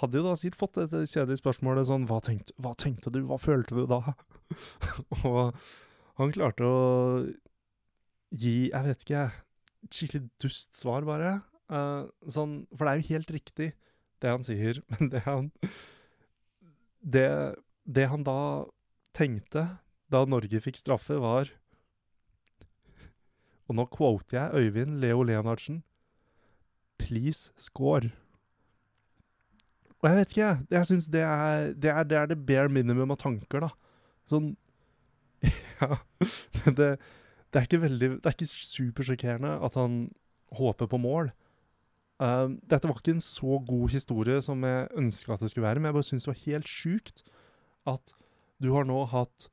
hadde 0.00 0.18
jo 0.18 0.24
da 0.24 0.32
sikkert 0.38 0.58
fått 0.58 0.80
dette 0.80 1.04
kjedelige 1.04 1.42
spørsmålet 1.42 1.86
sånn 1.86 2.06
hva 2.10 2.18
tenkte, 2.24 2.54
hva 2.62 2.74
tenkte, 2.78 3.12
du, 3.14 3.20
hva 3.26 3.38
følte 3.38 3.78
du 3.78 3.84
da? 3.90 4.00
og 5.28 5.54
han 6.18 6.34
klarte 6.34 6.66
å 6.66 6.80
gi, 8.30 8.70
jeg 8.70 8.86
vet 8.86 9.04
ikke, 9.04 9.24
skikkelig 9.90 10.24
dust 10.42 10.74
svar, 10.78 11.06
bare. 11.08 11.38
Uh, 11.70 12.10
sånn, 12.30 12.64
for 12.74 12.86
det 12.86 12.92
er 12.92 13.00
jo 13.00 13.14
helt 13.14 13.32
riktig, 13.34 13.70
det 14.20 14.34
han 14.34 14.44
sier, 14.46 14.82
men 14.92 15.12
det 15.12 15.24
han 15.26 15.50
det, 17.00 17.28
det 17.88 18.08
han 18.10 18.24
da 18.26 18.66
tenkte 19.16 19.64
da 20.12 20.24
Norge 20.28 20.60
fikk 20.62 20.78
straffe, 20.78 21.16
var 21.22 21.52
Og 23.70 23.76
nå 23.78 23.86
quoter 23.94 24.36
jeg 24.36 24.64
Øyvind 24.66 24.98
Leo 24.98 25.22
Leonardsen. 25.22 25.84
Please 26.98 27.52
score. 27.56 28.10
Og 30.00 30.08
jeg 30.08 30.16
vet 30.16 30.32
ikke, 30.34 30.50
jeg 30.74 30.88
syns 30.88 31.06
det, 31.12 31.22
det, 31.78 31.94
det, 32.10 32.16
er 32.18 32.26
det 32.26 32.38
bare 32.46 32.72
minimum 32.72 33.14
av 33.14 33.20
tanker, 33.22 33.68
da. 33.68 33.70
Sånn 34.32 34.54
Ja. 35.80 36.00
Det, 36.76 36.90
det 37.50 37.58
er 37.58 37.66
ikke 37.66 37.82
veldig 37.82 38.08
Det 38.20 38.26
er 38.26 38.36
ikke 38.36 38.46
supersjokkerende 38.46 39.52
at 39.66 39.78
han 39.78 40.10
håper 40.54 40.86
på 40.90 40.98
mål. 40.98 41.30
Uh, 42.20 42.52
dette 42.68 42.88
var 42.88 42.98
ikke 43.00 43.16
en 43.16 43.24
så 43.24 43.58
god 43.66 43.88
historie 43.94 44.42
som 44.44 44.62
jeg 44.66 44.90
ønska 45.00 45.34
at 45.34 45.40
det 45.40 45.50
skulle 45.50 45.66
være, 45.66 45.80
men 45.80 45.88
jeg 45.88 45.96
bare 45.96 46.08
syns 46.10 46.26
det 46.26 46.32
var 46.34 46.44
helt 46.44 46.68
sjukt 46.68 47.22
at 47.88 48.14
du 48.60 48.74
har 48.74 48.84
nå 48.84 49.04
hatt 49.08 49.48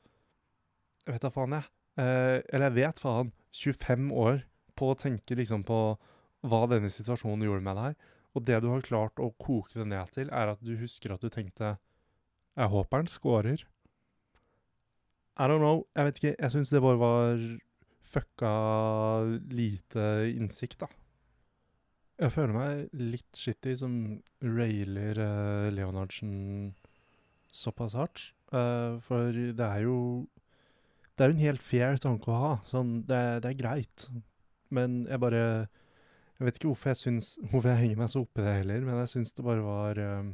Jeg 1.07 1.15
vet 1.15 1.23
da 1.23 1.29
faen, 1.31 1.53
jeg. 1.55 1.63
Uh, 1.95 2.43
eller 2.51 2.67
jeg 2.67 2.75
vet 2.75 2.99
faen. 2.99 3.31
25 3.55 4.09
år 4.11 4.41
på 4.77 4.91
å 4.91 4.97
tenke 4.99 5.37
liksom 5.39 5.63
på 5.65 5.79
hva 6.45 6.59
denne 6.69 6.91
situasjonen 6.91 7.45
gjorde 7.47 7.63
med 7.63 7.79
deg. 7.79 7.95
Og 8.35 8.43
det 8.45 8.59
du 8.61 8.67
har 8.69 8.83
klart 8.85 9.21
å 9.23 9.31
koke 9.39 9.71
det 9.79 9.87
ned 9.87 10.11
til, 10.13 10.27
er 10.29 10.51
at 10.51 10.61
du 10.61 10.75
husker 10.77 11.15
at 11.15 11.23
du 11.23 11.31
tenkte 11.31 11.77
Jeg 12.57 12.69
håper 12.73 13.01
han 13.01 13.09
scorer. 13.09 13.63
I 15.37 15.47
don't 15.47 15.63
know. 15.63 15.85
Jeg 15.95 16.05
vet 16.05 16.19
ikke. 16.19 16.35
Jeg 16.35 16.51
syns 16.51 16.73
det 16.73 16.83
bare 16.83 16.99
var 16.99 17.41
fucka 18.07 18.53
lite 19.51 20.07
innsikt, 20.33 20.79
da. 20.83 20.89
Jeg 22.17 22.33
føler 22.33 22.55
meg 22.55 22.95
litt 22.97 23.37
shitty 23.37 23.75
som 23.77 23.97
railer 24.41 25.19
uh, 25.21 25.67
Leonardsen 25.69 26.73
såpass 27.53 27.93
hardt. 27.97 28.31
Uh, 28.49 28.97
for 29.03 29.35
det 29.35 29.65
er 29.65 29.83
jo 29.85 30.25
Det 31.17 31.25
er 31.25 31.31
jo 31.31 31.35
en 31.35 31.45
helt 31.45 31.61
fair 31.65 31.97
tanke 31.97 32.29
å 32.29 32.39
ha. 32.41 32.53
Sånn, 32.65 33.01
det, 33.09 33.21
det 33.43 33.51
er 33.51 33.59
greit. 33.59 34.07
Men 34.73 35.03
jeg 35.09 35.21
bare 35.21 35.43
jeg 36.37 36.45
vet 36.45 36.57
ikke 36.59 36.69
hvorfor 36.69 36.91
jeg, 36.91 36.99
syns, 37.01 37.27
hvorfor 37.49 37.71
jeg 37.71 37.81
henger 37.81 38.01
meg 38.03 38.09
så 38.13 38.21
oppi 38.21 38.43
det 38.45 38.57
heller, 38.59 38.83
men 38.85 38.99
jeg 39.01 39.09
syns 39.09 39.33
det 39.33 39.45
bare 39.45 39.63
var 39.65 40.01
um, 40.21 40.27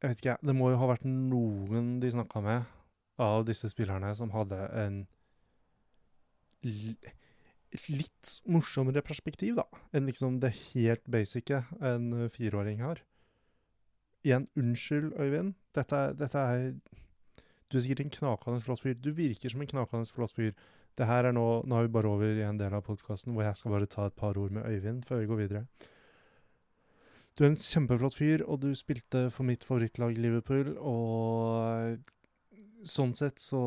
Jeg 0.00 0.12
vet 0.12 0.22
ikke, 0.22 0.36
det 0.48 0.54
må 0.56 0.70
jo 0.72 0.78
ha 0.80 0.88
vært 0.88 1.04
noen 1.04 1.98
de 2.00 2.12
snakka 2.14 2.40
med 2.44 2.76
av 3.20 3.44
disse 3.44 3.68
spillerne 3.68 4.14
som 4.16 4.32
hadde 4.32 4.62
en 4.80 5.02
litt 6.64 8.32
morsommere 8.50 9.02
perspektiv, 9.06 9.60
da, 9.60 9.66
enn 9.94 10.08
liksom 10.08 10.40
det 10.42 10.52
helt 10.72 11.06
basice 11.10 11.62
en 11.80 12.28
fireåring 12.32 12.82
har. 12.84 13.00
Igjen, 14.26 14.48
unnskyld, 14.58 15.14
Øyvind. 15.16 15.54
Dette, 15.74 16.00
dette 16.18 16.38
er 16.38 16.72
Du 17.70 17.78
er 17.78 17.84
sikkert 17.84 18.00
en 18.02 18.10
knakende 18.10 18.60
flott 18.60 18.80
fyr. 18.82 18.96
Du 18.98 19.12
virker 19.14 19.48
som 19.48 19.60
en 19.62 19.70
knakende 19.70 20.10
flott 20.10 20.34
fyr. 20.34 20.50
Det 20.98 21.06
her 21.06 21.28
er 21.28 21.32
nå, 21.32 21.62
nå 21.64 21.76
er 21.78 21.86
vi 21.86 21.92
bare 21.94 22.10
over 22.10 22.34
i 22.34 22.42
en 22.42 22.58
del 22.58 22.74
av 22.74 22.82
podkasten 22.82 23.32
hvor 23.32 23.46
jeg 23.46 23.56
skal 23.56 23.76
bare 23.76 23.86
ta 23.86 24.08
et 24.08 24.16
par 24.18 24.36
ord 24.36 24.50
med 24.50 24.66
Øyvind 24.66 25.04
før 25.06 25.22
vi 25.22 25.28
går 25.30 25.38
videre. 25.44 25.62
Du 27.38 27.44
er 27.44 27.52
en 27.52 27.56
kjempeflott 27.56 28.16
fyr, 28.18 28.42
og 28.44 28.58
du 28.64 28.74
spilte 28.74 29.28
for 29.30 29.46
mitt 29.46 29.62
favorittlag 29.64 30.18
Liverpool, 30.18 30.74
og 30.76 32.02
sånn 32.84 33.14
sett 33.16 33.38
så 33.40 33.62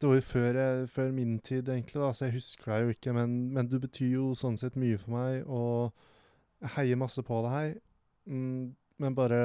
Det 0.00 0.08
var 0.08 0.16
jo 0.16 0.24
før, 0.24 0.56
jeg, 0.56 0.88
før 0.88 1.10
min 1.12 1.38
tid, 1.44 1.68
egentlig, 1.68 2.00
da, 2.00 2.12
så 2.16 2.24
jeg 2.24 2.38
husker 2.38 2.72
deg 2.72 2.82
jo 2.86 2.92
ikke, 2.94 3.12
men, 3.12 3.34
men, 3.52 3.66
du 3.68 3.76
betyr 3.82 4.14
jo 4.14 4.30
sånn 4.38 4.56
sett 4.56 4.78
mye 4.80 4.96
for 5.00 5.12
meg, 5.12 5.42
og 5.44 5.92
jeg 6.64 6.72
heier 6.78 7.00
masse 7.00 7.20
på 7.26 7.40
deg. 7.44 7.74
Mm, 8.24 8.72
men 9.00 9.16
bare 9.16 9.40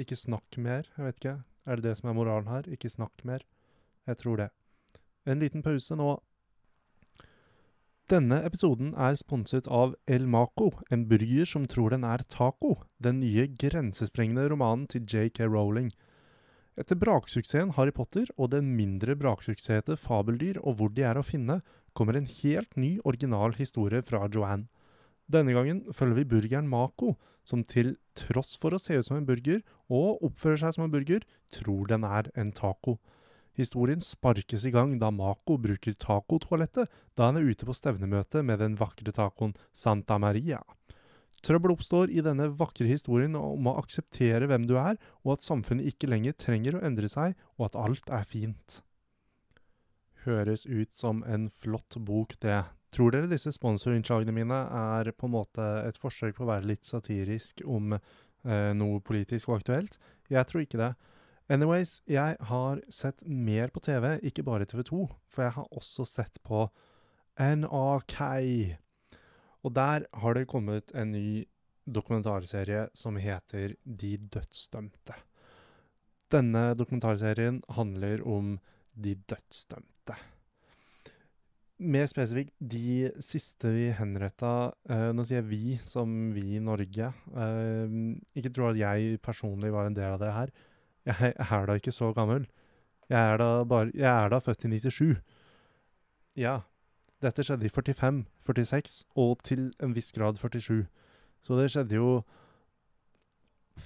Ikke 0.00 0.16
snakk 0.16 0.56
mer, 0.58 0.88
jeg 0.96 1.04
vet 1.04 1.20
ikke. 1.20 1.34
Er 1.66 1.78
det 1.78 1.84
det 1.84 1.98
som 2.00 2.08
er 2.10 2.16
moralen 2.16 2.48
her? 2.50 2.66
Ikke 2.66 2.90
snakk 2.90 3.24
mer. 3.24 3.44
Jeg 4.08 4.18
tror 4.20 4.40
det. 4.40 4.48
En 5.24 5.38
liten 5.40 5.62
pause 5.62 5.96
nå. 5.96 6.16
Denne 8.12 8.42
episoden 8.44 8.90
er 9.00 9.14
sponset 9.16 9.68
av 9.72 9.94
El 10.04 10.26
Maco, 10.28 10.72
en 10.92 11.06
burger 11.08 11.48
som 11.48 11.64
tror 11.64 11.94
den 11.94 12.04
er 12.04 12.24
taco, 12.28 12.74
den 13.00 13.22
nye 13.22 13.46
grensesprengende 13.48 14.44
romanen 14.52 14.84
til 14.92 15.06
JK 15.08 15.46
Rowling. 15.48 15.88
Etter 16.74 16.98
braksuksessen 16.98 17.70
Harry 17.76 17.92
Potter 17.94 18.26
og 18.34 18.48
den 18.50 18.72
mindre 18.74 19.14
braksuksessete 19.14 19.94
Fabeldyr 19.94 20.58
og 20.58 20.80
hvor 20.80 20.90
de 20.90 21.04
er 21.06 21.20
å 21.20 21.22
finne, 21.22 21.60
kommer 21.94 22.18
en 22.18 22.26
helt 22.26 22.74
ny, 22.74 22.96
original 23.06 23.54
historie 23.54 24.02
fra 24.02 24.24
Joanne. 24.26 24.66
Denne 25.30 25.54
gangen 25.54 25.84
følger 25.94 26.18
vi 26.18 26.26
burgeren 26.34 26.66
Mako, 26.68 27.14
som 27.46 27.62
til 27.62 27.94
tross 28.18 28.58
for 28.60 28.74
å 28.74 28.80
se 28.82 28.98
ut 28.98 29.06
som 29.06 29.20
en 29.20 29.28
burger, 29.28 29.62
og 29.86 30.24
oppfører 30.26 30.64
seg 30.64 30.74
som 30.74 30.88
en 30.88 30.92
burger, 30.92 31.22
tror 31.54 31.86
den 31.88 32.04
er 32.04 32.28
en 32.34 32.50
taco. 32.52 32.98
Historien 33.54 34.02
sparkes 34.02 34.66
i 34.66 34.74
gang 34.74 34.96
da 34.98 35.12
Mako 35.14 35.60
bruker 35.62 35.94
tacotoalettet 35.94 36.90
da 37.14 37.30
han 37.30 37.38
er 37.38 37.46
ute 37.46 37.68
på 37.68 37.76
stevnemøte 37.78 38.42
med 38.42 38.58
den 38.58 38.74
vakre 38.80 39.14
tacoen 39.14 39.54
Santa 39.70 40.18
Maria. 40.18 40.58
Trøbbel 41.44 41.74
oppstår 41.74 42.08
i 42.08 42.22
denne 42.24 42.48
vakre 42.56 42.88
historien 42.88 43.34
om 43.36 43.68
å 43.68 43.76
akseptere 43.82 44.48
hvem 44.48 44.64
du 44.68 44.78
er, 44.80 44.96
og 45.24 45.36
at 45.36 45.44
samfunnet 45.44 45.90
ikke 45.90 46.08
lenger 46.08 46.36
trenger 46.40 46.78
å 46.78 46.84
endre 46.86 47.10
seg, 47.12 47.36
og 47.58 47.68
at 47.68 47.78
alt 47.80 48.08
er 48.16 48.24
fint. 48.28 48.78
Høres 50.24 50.64
ut 50.64 50.92
som 50.96 51.20
en 51.28 51.50
flott 51.52 51.98
bok, 52.00 52.32
det. 52.40 52.62
Tror 52.94 53.12
dere 53.12 53.28
disse 53.28 53.52
sponsorinnslagene 53.52 54.32
mine 54.32 54.60
er 54.70 55.10
på 55.12 55.28
en 55.28 55.34
måte 55.34 55.64
et 55.84 55.98
forsøk 56.00 56.38
på 56.38 56.46
å 56.46 56.52
være 56.52 56.70
litt 56.70 56.86
satirisk 56.88 57.60
om 57.66 57.96
eh, 57.96 58.70
noe 58.78 59.02
politisk 59.04 59.50
og 59.50 59.58
aktuelt? 59.58 59.98
Jeg 60.32 60.48
tror 60.48 60.64
ikke 60.64 60.80
det. 60.80 60.94
Anyways, 61.52 61.98
jeg 62.08 62.38
har 62.48 62.80
sett 62.88 63.20
mer 63.26 63.68
på 63.74 63.82
TV, 63.84 64.14
ikke 64.24 64.46
bare 64.46 64.64
TV2, 64.70 65.02
for 65.28 65.44
jeg 65.44 65.56
har 65.58 65.76
også 65.76 66.06
sett 66.08 66.40
på 66.46 66.64
NRK. 67.36 68.78
Og 69.64 69.72
der 69.76 70.04
har 70.12 70.36
det 70.36 70.48
kommet 70.50 70.92
en 70.94 71.14
ny 71.14 71.44
dokumentarserie 71.84 72.88
som 72.96 73.16
heter 73.20 73.76
De 73.84 74.16
dødsdømte. 74.18 75.16
Denne 76.32 76.74
dokumentarserien 76.76 77.62
handler 77.76 78.22
om 78.26 78.58
de 78.94 79.14
dødsdømte. 79.14 80.16
Mer 81.84 82.06
spesifikt, 82.06 82.52
de 82.60 83.10
siste 83.18 83.72
vi 83.74 83.88
henretta 83.98 84.72
eh, 84.88 85.08
Nå 85.10 85.24
sier 85.26 85.40
jeg 85.40 85.48
vi 85.48 85.78
som 85.82 86.30
vi 86.32 86.54
i 86.56 86.62
Norge. 86.62 87.10
Eh, 87.10 87.96
ikke 88.38 88.52
tro 88.54 88.68
at 88.70 88.78
jeg 88.78 89.18
personlig 89.24 89.72
var 89.74 89.90
en 89.90 89.96
del 89.96 90.14
av 90.14 90.22
det 90.22 90.34
her. 90.36 90.52
Jeg 91.04 91.34
er 91.34 91.66
da 91.68 91.74
ikke 91.76 91.92
så 91.92 92.12
gammel. 92.16 92.46
Jeg 93.10 93.18
er 93.20 93.36
da, 93.42 93.48
bare, 93.68 93.90
jeg 93.92 94.08
er 94.08 94.30
da 94.32 94.38
født 94.40 94.64
i 94.64 94.70
97. 94.78 95.18
Ja. 96.40 96.60
Dette 97.22 97.44
skjedde 97.46 97.68
i 97.68 97.72
45, 97.72 98.24
46 98.42 98.96
og 99.20 99.42
til 99.46 99.68
en 99.82 99.94
viss 99.96 100.10
grad 100.16 100.40
47. 100.40 100.86
Så 101.44 101.58
det 101.58 101.70
skjedde 101.72 101.98
jo 101.98 102.08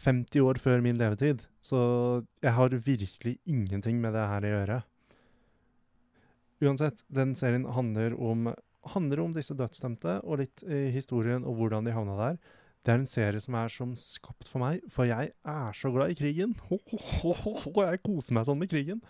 50 0.05 0.45
år 0.45 0.61
før 0.63 0.83
min 0.85 0.99
levetid. 1.01 1.43
Så 1.61 1.79
jeg 2.43 2.55
har 2.55 2.69
virkelig 2.69 3.39
ingenting 3.45 4.01
med 4.01 4.15
det 4.17 4.29
her 4.31 4.47
å 4.47 4.55
gjøre. 4.55 4.79
Uansett, 6.65 7.05
den 7.15 7.37
serien 7.39 7.69
handler 7.71 8.17
om, 8.19 8.51
handler 8.95 9.23
om 9.23 9.35
disse 9.35 9.55
dødsdømte, 9.55 10.21
og 10.27 10.41
litt 10.43 10.65
eh, 10.67 10.89
historien 10.95 11.45
og 11.47 11.61
hvordan 11.61 11.87
de 11.87 11.95
havna 11.95 12.17
der. 12.19 12.41
Det 12.83 12.95
er 12.95 13.01
en 13.03 13.11
serie 13.11 13.41
som 13.43 13.57
er 13.59 13.71
som 13.71 13.95
skapt 13.99 14.49
for 14.49 14.63
meg, 14.63 14.83
for 14.91 15.07
jeg 15.07 15.31
er 15.31 15.77
så 15.77 15.91
glad 15.95 16.15
i 16.15 16.19
krigen. 16.19 16.57
Ho, 16.71 16.79
ho, 16.89 17.33
ho, 17.35 17.73
jeg 17.85 18.03
koser 18.05 18.37
meg 18.39 18.47
sånn 18.49 18.61
med 18.61 18.71
krigen. 18.73 19.03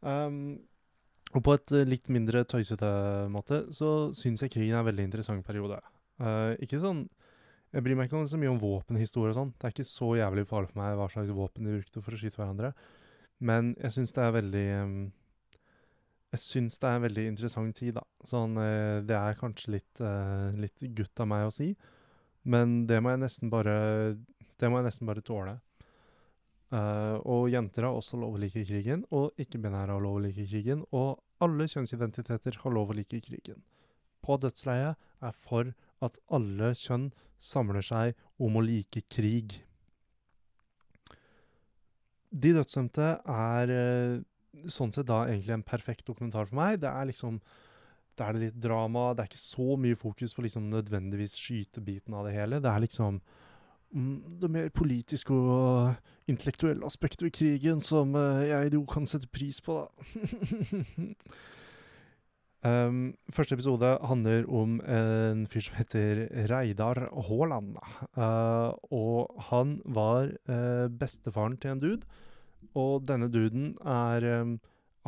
Um, 0.00 0.62
og 1.32 1.40
på 1.44 1.54
et 1.56 1.74
litt 1.88 2.10
mindre 2.12 2.44
tøysete 2.48 2.88
måte 3.32 3.64
så 3.72 4.12
syns 4.16 4.44
jeg 4.44 4.52
krigen 4.52 4.76
er 4.76 4.82
en 4.82 4.88
veldig 4.90 5.06
interessant 5.08 5.44
periode. 5.46 5.78
Uh, 6.20 6.52
ikke 6.62 6.80
sånn 6.82 7.06
Jeg 7.72 7.82
bryr 7.86 7.96
meg 7.96 8.10
ikke 8.10 8.20
så 8.28 8.36
mye 8.36 8.50
om 8.52 8.60
våpenhistorie 8.60 9.32
og 9.32 9.38
sånn. 9.38 9.52
Det 9.56 9.64
er 9.64 9.72
ikke 9.72 9.88
så 9.88 10.10
jævlig 10.18 10.44
farlig 10.44 10.68
for 10.68 10.80
meg 10.82 10.98
hva 10.98 11.06
slags 11.08 11.32
våpen 11.32 11.64
de 11.64 11.78
brukte 11.78 12.02
for 12.04 12.12
å 12.12 12.18
skyte 12.20 12.36
hverandre. 12.36 12.74
Men 13.40 13.72
jeg 13.80 13.94
syns 13.94 14.12
det 14.12 14.26
er 14.26 14.34
veldig 14.36 14.66
um, 14.82 14.98
jeg 16.32 16.40
syns 16.40 16.76
det 16.80 16.88
er 16.88 16.98
en 16.98 17.06
veldig 17.06 17.24
interessant 17.28 17.76
tid, 17.76 17.94
da. 17.96 18.04
Sånn, 18.28 18.60
uh, 18.60 19.00
det 19.08 19.16
er 19.16 19.40
kanskje 19.40 19.74
litt, 19.78 20.04
uh, 20.04 20.52
litt 20.60 20.84
gutt 20.96 21.24
av 21.24 21.28
meg 21.32 21.48
å 21.48 21.54
si, 21.54 21.70
men 22.44 22.82
det 22.88 23.00
må 23.00 23.12
jeg 23.12 23.22
nesten 23.22 23.52
bare 23.52 23.74
Det 24.60 24.68
må 24.70 24.78
jeg 24.78 24.86
nesten 24.90 25.08
bare 25.08 25.24
tåle. 25.24 25.56
Uh, 26.72 27.18
og 27.28 27.50
jenter 27.52 27.84
har 27.84 27.92
også 27.92 28.16
lov 28.16 28.38
å 28.38 28.40
like 28.40 28.62
krigen, 28.64 29.02
og 29.12 29.36
ikke-binære 29.40 29.92
har 29.92 30.00
lov 30.00 30.16
å 30.16 30.22
like 30.24 30.46
krigen, 30.48 30.86
og 30.96 31.20
alle 31.44 31.66
kjønnsidentiteter 31.68 32.56
har 32.62 32.72
lov 32.72 32.94
å 32.94 32.96
like 32.96 33.20
krigen. 33.26 33.60
På 34.24 34.38
dødsleiet 34.40 34.96
er 35.20 35.36
for 35.36 35.74
at 36.02 36.16
alle 36.32 36.72
kjønn 36.78 37.10
samler 37.42 37.84
seg 37.84 38.16
om 38.40 38.56
å 38.56 38.64
like 38.64 39.02
krig. 39.12 39.58
De 42.32 42.54
dødsdømte 42.56 43.10
er 43.34 43.74
uh, 43.76 44.22
sånn 44.72 44.94
sett 44.94 45.10
da 45.10 45.26
egentlig 45.26 45.58
en 45.58 45.66
perfekt 45.66 46.06
dokumentar 46.08 46.48
for 46.48 46.56
meg. 46.56 46.80
Det 46.80 46.88
er 46.88 47.10
liksom 47.10 47.42
Det 48.12 48.24
er 48.26 48.36
litt 48.36 48.56
drama. 48.60 49.14
Det 49.16 49.22
er 49.22 49.28
ikke 49.30 49.40
så 49.40 49.76
mye 49.80 49.96
fokus 49.96 50.34
på 50.36 50.42
liksom 50.44 50.66
nødvendigvis 50.68 51.32
skytebiten 51.40 52.12
av 52.12 52.26
det 52.28 52.34
hele. 52.36 52.58
Det 52.60 52.68
er 52.68 52.82
liksom 52.84 53.20
det 53.92 54.50
mer 54.50 54.70
politiske 54.72 55.34
og 55.34 55.94
intellektuelle 56.30 56.86
aspektet 56.86 57.26
ved 57.26 57.34
krigen 57.36 57.80
som 57.84 58.14
uh, 58.16 58.40
jeg 58.46 58.72
jo 58.74 58.84
kan 58.88 59.06
sette 59.06 59.28
pris 59.28 59.60
på, 59.60 59.82
da. 59.82 59.88
um, 62.88 63.12
første 63.36 63.58
episode 63.58 63.94
handler 64.08 64.48
om 64.48 64.80
en 64.80 65.46
fyr 65.46 65.66
som 65.66 65.76
heter 65.76 66.26
Reidar 66.50 67.04
Haaland. 67.28 67.76
Uh, 68.16 68.72
og 68.90 69.46
han 69.52 69.80
var 69.84 70.32
uh, 70.48 70.88
bestefaren 70.88 71.58
til 71.60 71.76
en 71.76 71.82
dude 71.84 72.22
og 72.78 73.06
denne 73.08 73.28
duden 73.32 73.74
er 73.84 74.24
um, 74.42 74.56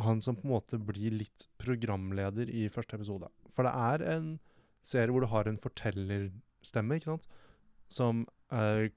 han 0.01 0.21
som 0.21 0.37
på 0.37 0.45
en 0.45 0.53
måte 0.53 0.79
blir 0.81 1.13
litt 1.15 1.47
programleder 1.61 2.49
i 2.51 2.67
første 2.71 2.97
episode. 2.97 3.29
For 3.49 3.67
det 3.67 3.73
er 3.73 4.05
en 4.17 4.27
serie 4.85 5.13
hvor 5.13 5.23
du 5.23 5.31
har 5.31 5.47
en 5.49 5.59
fortellerstemme, 5.61 6.99
ikke 6.99 7.13
sant? 7.13 7.29
Som 7.89 8.25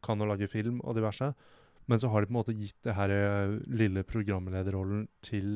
kan 0.05 0.21
å 0.21 0.29
lage 0.29 0.49
film 0.51 0.83
og 0.85 0.99
diverse. 0.99 1.31
Men 1.89 2.01
så 2.01 2.11
har 2.13 2.21
de 2.21 2.29
på 2.29 2.35
en 2.35 2.41
måte 2.41 2.57
gitt 2.57 2.77
det 2.85 2.95
her 2.99 3.13
uh, 3.13 3.59
lille 3.73 4.05
programlederrollen 4.05 5.07
til 5.25 5.55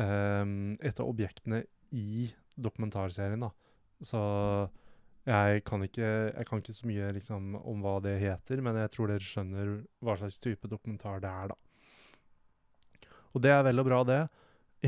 um, 0.00 0.78
et 0.80 0.96
av 0.96 1.08
objektene 1.10 1.64
i 1.92 2.30
dokumentarserien, 2.56 3.42
da. 3.44 3.50
Så 4.00 4.20
jeg 5.28 5.60
kan, 5.68 5.82
ikke, 5.84 6.06
jeg 6.32 6.46
kan 6.48 6.62
ikke 6.62 6.74
så 6.76 6.88
mye 6.88 7.10
liksom, 7.12 7.50
om 7.60 7.82
hva 7.84 7.98
det 8.04 8.16
heter, 8.22 8.62
men 8.64 8.78
jeg 8.80 8.92
tror 8.94 9.10
dere 9.10 9.26
skjønner 9.26 9.74
hva 10.00 10.16
slags 10.16 10.40
type 10.40 10.70
dokumentar 10.72 11.20
det 11.20 11.28
er, 11.28 11.52
da. 11.52 13.10
Og 13.36 13.44
det 13.44 13.52
er 13.52 13.66
vel 13.66 13.82
og 13.82 13.86
bra, 13.86 14.00
det. 14.08 14.22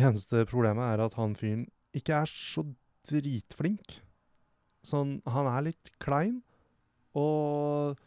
Eneste 0.00 0.46
problemet 0.48 0.94
er 0.94 1.04
at 1.04 1.18
han 1.20 1.36
fyren 1.36 1.66
ikke 1.94 2.22
er 2.22 2.30
så 2.30 2.64
dritflink. 3.10 3.98
Sånn, 4.86 5.18
han 5.28 5.50
er 5.50 5.68
litt 5.68 5.92
klein, 6.02 6.40
og 7.18 8.00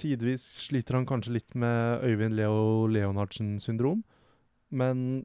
tidvis 0.00 0.44
sliter 0.66 0.98
han 0.98 1.08
kanskje 1.08 1.36
litt 1.38 1.54
med 1.58 2.04
Øyvind 2.04 2.36
Leo 2.36 2.86
Leonardsen-syndrom, 2.90 4.02
men 4.76 5.24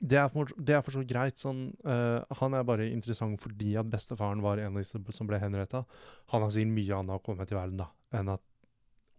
det 0.00 0.18
er, 0.18 0.28
for, 0.32 0.50
det 0.58 0.74
er 0.74 0.82
for 0.82 0.96
så 0.96 1.04
greit. 1.06 1.38
Sånn, 1.40 1.68
uh, 1.86 2.24
han 2.40 2.56
er 2.56 2.66
bare 2.66 2.88
interessant 2.90 3.40
fordi 3.42 3.74
at 3.78 3.88
bestefaren 3.90 4.42
var 4.44 4.60
en 4.60 4.74
av 4.74 4.82
disse 4.82 4.98
som 5.14 5.28
ble 5.28 5.38
henretta. 5.42 5.84
Han 6.32 6.44
har 6.44 6.52
sikkert 6.52 6.74
mye 6.74 6.98
annet 6.98 7.20
å 7.20 7.24
komme 7.24 7.46
til 7.48 7.58
verden 7.58 7.80
da, 7.84 7.88
enn 8.18 8.32
at 8.34 8.42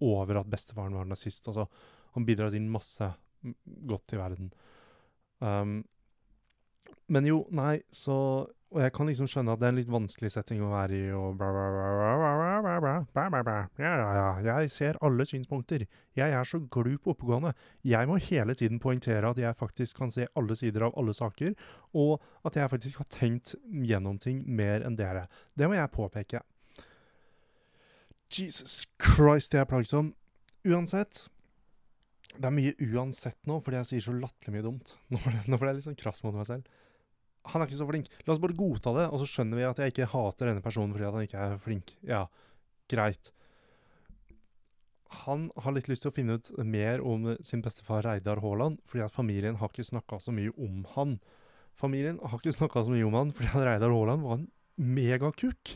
over 0.03 0.41
at 0.41 0.49
bestefaren 0.51 0.97
var 0.97 1.07
nazist. 1.07 1.47
Altså, 1.47 1.67
han 2.15 2.27
bidrar 2.27 2.51
til 2.53 2.67
masse 2.71 3.07
godt 3.87 4.15
i 4.15 4.19
verden. 4.19 4.51
Um, 5.39 5.79
men 7.11 7.29
jo, 7.29 7.43
nei, 7.53 7.79
så 7.93 8.17
Og 8.75 8.81
jeg 8.83 8.91
kan 8.91 9.07
liksom 9.07 9.27
skjønne 9.31 9.53
at 9.55 9.61
det 9.61 9.67
er 9.69 9.71
en 9.71 9.77
litt 9.79 9.91
vanskelig 9.91 10.29
setting 10.33 10.59
å 10.59 10.73
være 10.73 10.97
i, 10.97 11.03
og 11.15 11.39
ja, 13.79 14.25
jeg 14.43 14.71
ser 14.73 14.97
alle 14.99 15.23
synspunkter. 15.29 15.85
Jeg 16.19 16.35
er 16.35 16.49
så 16.49 16.59
glup 16.59 17.07
oppegående. 17.07 17.53
Jeg 17.87 18.09
må 18.09 18.17
hele 18.19 18.51
tiden 18.59 18.81
poengtere 18.83 19.31
at 19.31 19.39
jeg 19.39 19.55
faktisk 19.55 20.01
kan 20.01 20.11
se 20.11 20.27
alle 20.35 20.57
sider 20.59 20.89
av 20.89 20.97
alle 20.99 21.15
saker, 21.15 21.55
og 21.95 22.19
at 22.43 22.59
jeg 22.59 22.73
faktisk 22.73 22.99
har 22.99 23.07
tenkt 23.15 23.55
gjennom 23.63 24.19
ting 24.19 24.43
mer 24.43 24.83
enn 24.83 24.99
dere. 24.99 25.29
Det 25.55 25.71
må 25.71 25.79
jeg 25.79 25.93
påpeke. 25.95 26.43
Jesus 28.35 28.83
Christ, 28.99 29.53
det 29.55 29.63
er 29.63 29.71
plagsom. 29.71 30.11
Uansett 30.67 31.29
det 32.35 32.49
er 32.49 32.55
mye 32.55 32.73
uansett 32.91 33.37
nå, 33.47 33.61
fordi 33.63 33.79
jeg 33.79 33.87
sier 33.89 34.05
så 34.09 34.15
latterlig 34.17 34.57
mye 34.57 34.65
dumt. 34.65 34.97
Nå 35.13 35.21
ble, 35.23 35.37
nå 35.47 35.59
ble 35.61 35.71
jeg 35.71 35.79
litt 35.79 35.87
sånn 35.87 35.99
krass 35.99 36.19
mot 36.25 36.35
meg 36.35 36.49
selv. 36.49 36.67
Han 37.51 37.61
er 37.61 37.69
ikke 37.69 37.79
så 37.79 37.87
flink. 37.89 38.09
La 38.25 38.33
oss 38.33 38.41
bare 38.41 38.57
godta 38.57 38.93
det, 38.97 39.05
og 39.11 39.21
så 39.21 39.29
skjønner 39.29 39.59
vi 39.59 39.67
at 39.67 39.79
jeg 39.81 39.93
ikke 39.93 40.09
hater 40.11 40.49
denne 40.49 40.65
personen 40.65 40.95
fordi 40.95 41.07
han 41.07 41.27
ikke 41.27 41.47
er 41.47 41.57
flink. 41.61 41.95
Ja, 42.05 42.25
greit. 42.91 43.31
Han 45.25 45.47
har 45.63 45.75
litt 45.75 45.87
lyst 45.87 46.03
til 46.05 46.11
å 46.11 46.15
finne 46.15 46.39
ut 46.39 46.51
mer 46.65 47.03
om 47.05 47.29
sin 47.45 47.63
bestefar 47.63 48.03
Reidar 48.05 48.41
Haaland, 48.43 48.81
fordi 48.87 49.05
at 49.05 49.13
familien 49.13 49.59
har 49.61 49.71
ikke 49.71 49.85
snakka 49.87 50.19
så 50.23 50.33
mye 50.35 50.53
om 50.57 50.83
han. 50.95 51.17
Familien 51.77 52.19
har 52.23 52.39
ikke 52.39 52.55
snakka 52.55 52.85
så 52.87 52.93
mye 52.93 53.07
om 53.07 53.17
han 53.19 53.33
fordi 53.35 53.51
at 53.53 53.67
Reidar 53.69 53.93
Haaland 53.93 54.25
var 54.25 54.39
en 54.39 54.47
megakukk. 54.75 55.75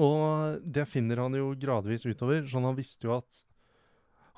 Og 0.00 0.62
det 0.62 0.86
finner 0.88 1.20
han 1.20 1.34
jo 1.36 1.52
gradvis 1.58 2.06
utover. 2.08 2.46
Sånn 2.48 2.64
han 2.64 2.78
visste 2.78 3.10
jo 3.10 3.18
at 3.18 3.42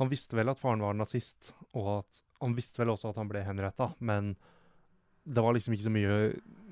han 0.00 0.10
visste 0.10 0.34
vel 0.34 0.50
at 0.50 0.58
faren 0.58 0.82
var 0.82 0.96
nazist, 0.98 1.52
og 1.78 2.00
at, 2.00 2.24
han 2.42 2.56
visste 2.56 2.80
vel 2.82 2.90
også 2.92 3.12
at 3.12 3.20
han 3.20 3.28
ble 3.30 3.44
henretta, 3.46 3.92
men 4.04 4.34
det 5.24 5.42
var 5.44 5.56
liksom 5.56 5.74
ikke 5.74 5.86
så 5.86 5.92
mye, 5.94 6.16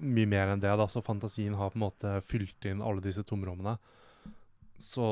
mye 0.02 0.28
mer 0.28 0.52
enn 0.52 0.62
det, 0.62 0.72
da. 0.76 0.86
Så 0.90 1.02
fantasien 1.04 1.56
har 1.56 1.72
på 1.72 1.80
en 1.80 1.86
måte 1.86 2.16
fylt 2.24 2.68
inn 2.68 2.84
alle 2.84 3.04
disse 3.04 3.24
tomrommene. 3.26 3.78
Så 4.82 5.06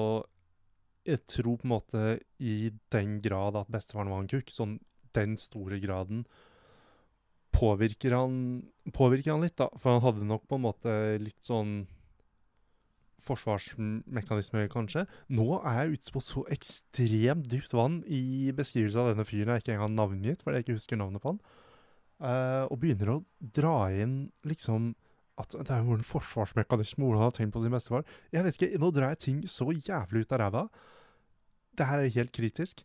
jeg 1.08 1.24
tror 1.30 1.60
på 1.60 1.66
en 1.66 1.74
måte 1.74 2.04
i 2.42 2.70
den 2.92 3.18
grad 3.24 3.56
at 3.56 3.70
bestefaren 3.72 4.12
var 4.12 4.22
en 4.22 4.30
kukk, 4.30 4.52
sånn 4.52 4.78
den 5.16 5.36
store 5.40 5.80
graden, 5.82 6.26
påvirker 7.56 8.14
han, 8.14 8.34
påvirker 8.94 9.34
han 9.34 9.46
litt, 9.46 9.56
da. 9.58 9.70
For 9.80 9.96
han 9.96 10.04
hadde 10.04 10.28
nok 10.28 10.44
på 10.48 10.58
en 10.60 10.66
måte 10.68 10.98
litt 11.22 11.40
sånn 11.44 11.80
forsvarsmekanisme, 13.20 14.64
kanskje. 14.72 15.04
Nå 15.32 15.58
er 15.58 15.82
jeg 15.82 15.98
ute 15.98 16.14
på 16.14 16.22
så 16.24 16.44
ekstremt 16.52 17.48
dypt 17.52 17.74
vann 17.76 18.00
i 18.08 18.52
beskrivelsen 18.56 19.02
av 19.02 19.10
denne 19.12 19.26
fyren 19.28 19.54
jeg 19.54 19.64
ikke 19.64 19.74
engang 19.74 19.88
har 19.88 19.96
navngitt, 19.98 20.44
fordi 20.44 20.60
jeg 20.60 20.66
ikke 20.66 20.78
husker 20.78 21.00
navnet 21.00 21.24
på 21.24 21.34
han. 21.34 21.42
Uh, 22.20 22.68
og 22.68 22.82
begynner 22.82 23.14
å 23.14 23.20
dra 23.40 23.88
inn 23.96 24.26
liksom 24.44 24.90
at 25.40 25.54
det 25.56 25.72
er 25.72 25.84
jo 25.86 25.94
en 25.96 26.04
forsvarsmekanisme 26.04 27.00
hvordan 27.00 27.22
han 27.22 27.30
har 27.30 27.36
tenkt 27.36 27.54
på 27.54 27.62
sin 27.64 27.72
bestefar. 27.72 28.02
Jeg 28.34 28.44
vet 28.44 28.58
ikke, 28.58 28.80
Nå 28.82 28.90
drar 28.92 29.14
jeg 29.14 29.22
ting 29.24 29.38
så 29.48 29.70
jævlig 29.72 30.26
ut 30.26 30.34
av 30.36 30.42
ræva. 30.42 30.64
Det 31.78 31.86
her 31.88 32.02
er 32.02 32.12
helt 32.18 32.34
kritisk. 32.36 32.84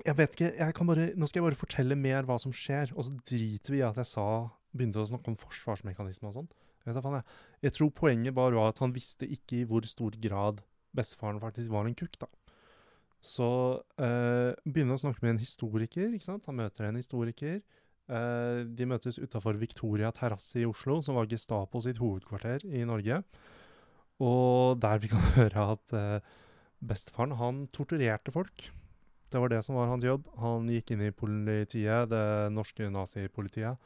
Jeg 0.00 0.16
vet 0.16 0.36
ikke, 0.36 0.54
jeg 0.56 0.86
bare, 0.88 1.10
Nå 1.18 1.28
skal 1.28 1.42
jeg 1.42 1.48
bare 1.50 1.60
fortelle 1.60 1.98
mer 2.00 2.24
hva 2.28 2.38
som 2.40 2.54
skjer, 2.54 2.94
og 2.96 3.04
så 3.04 3.12
driter 3.28 3.74
vi 3.74 3.82
i 3.82 3.84
at 3.84 4.00
jeg 4.00 4.08
sa 4.08 4.26
begynte 4.70 5.02
å 5.02 5.10
snakke 5.10 5.32
om 5.32 5.38
forsvarsmekanisme 5.38 6.30
og 6.30 6.36
sånn. 6.38 6.50
Jeg, 6.86 6.96
jeg. 6.96 7.24
jeg 7.66 7.76
tror 7.76 7.90
poenget 7.92 8.36
bare 8.36 8.56
var 8.56 8.72
at 8.72 8.80
han 8.80 8.94
visste 8.94 9.28
ikke 9.28 9.60
i 9.60 9.66
hvor 9.68 9.84
stor 9.88 10.16
grad 10.22 10.62
bestefaren 10.96 11.42
faktisk 11.42 11.72
var 11.74 11.84
en 11.86 11.98
kukk, 11.98 12.16
da. 12.22 12.30
Så 13.20 13.46
eh, 14.00 14.56
begynner 14.64 14.96
å 14.96 15.02
snakke 15.02 15.22
med 15.24 15.34
en 15.34 15.42
historiker. 15.42 16.08
ikke 16.08 16.24
sant? 16.24 16.46
Han 16.48 16.58
møter 16.62 16.88
en 16.88 16.98
historiker. 16.98 17.60
Eh, 18.10 18.62
de 18.64 18.88
møtes 18.88 19.20
utafor 19.20 19.60
Victoria 19.60 20.10
terrasse 20.16 20.58
i 20.58 20.66
Oslo, 20.66 20.98
som 21.04 21.18
var 21.20 21.28
Gestapo 21.30 21.82
sitt 21.84 22.00
hovedkvarter 22.00 22.64
i 22.66 22.82
Norge. 22.88 23.20
Og 24.24 24.80
der 24.80 25.02
vi 25.02 25.12
han 25.12 25.28
høre 25.38 25.66
at 25.76 25.96
eh, 25.96 26.32
bestefaren 26.80 27.36
han 27.36 27.66
torturerte 27.76 28.32
folk. 28.32 28.70
Det 29.30 29.38
var 29.38 29.52
det 29.52 29.60
som 29.62 29.76
var 29.78 29.92
hans 29.92 30.04
jobb. 30.04 30.24
Han 30.42 30.66
gikk 30.72 30.94
inn 30.94 31.06
i 31.06 31.14
politiet, 31.14 32.08
det 32.10 32.50
norske 32.56 32.88
nazipolitiet. 32.90 33.78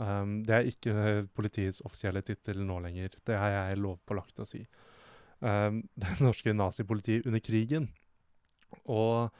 Um, 0.00 0.40
det 0.46 0.54
er 0.56 0.68
ikke 0.70 0.94
politiets 1.36 1.82
offisielle 1.84 2.24
tittel 2.26 2.62
nå 2.64 2.80
lenger. 2.82 3.14
Det 3.26 3.36
er 3.36 3.54
jeg 3.54 3.82
lovpålagt 3.84 4.40
å 4.40 4.48
si. 4.48 4.64
Um, 5.38 5.84
det 6.00 6.16
norske 6.24 6.56
nazipolitiet 6.56 7.28
under 7.28 7.44
krigen 7.44 7.90
og 8.88 9.30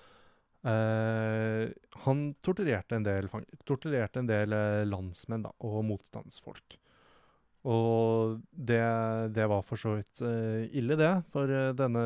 eh, 0.68 1.70
han 2.04 2.22
torturerte 2.44 2.98
en 2.98 3.06
del. 3.06 3.30
Torturerte 3.68 4.22
en 4.22 4.30
del 4.30 4.56
eh, 4.56 4.84
landsmenn 4.88 5.48
da, 5.48 5.54
og 5.64 5.82
motstandsfolk. 5.88 6.78
Og 7.68 8.38
det, 8.50 8.80
det, 9.36 9.46
var 9.52 9.64
for 9.66 9.80
så 9.80 9.98
vidt 9.98 10.22
eh, 10.24 10.64
ille, 10.80 10.96
det, 10.96 11.12
for 11.32 11.50
uh, 11.50 11.72
denne, 11.76 12.04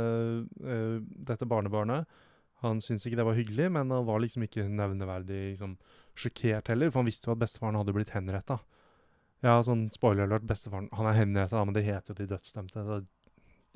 eh, 0.66 0.96
dette 1.30 1.46
barnebarnet. 1.46 2.08
Han 2.64 2.80
syntes 2.82 3.06
ikke 3.06 3.20
det 3.20 3.26
var 3.28 3.38
hyggelig, 3.38 3.68
men 3.76 3.92
han 3.92 4.06
var 4.08 4.22
liksom 4.22 4.48
ikke 4.48 4.66
nevneverdig 4.66 5.52
liksom, 5.52 5.76
sjokkert 6.18 6.72
heller, 6.72 6.90
for 6.90 7.02
han 7.02 7.10
visste 7.10 7.30
jo 7.30 7.36
at 7.36 7.44
bestefaren 7.44 7.78
hadde 7.78 7.94
blitt 7.94 8.14
henretta. 8.16 8.58
Ja, 9.44 9.58
sånn 9.62 9.86
spoiler 9.92 10.24
alert, 10.24 10.46
bestefaren 10.48 10.88
Han 10.96 11.06
er 11.10 11.18
henretta, 11.18 11.60
men 11.68 11.76
det 11.76 11.84
heter 11.84 12.14
jo 12.14 12.22
de 12.22 12.30
dødsstemte, 12.30 12.80
så 12.80 13.02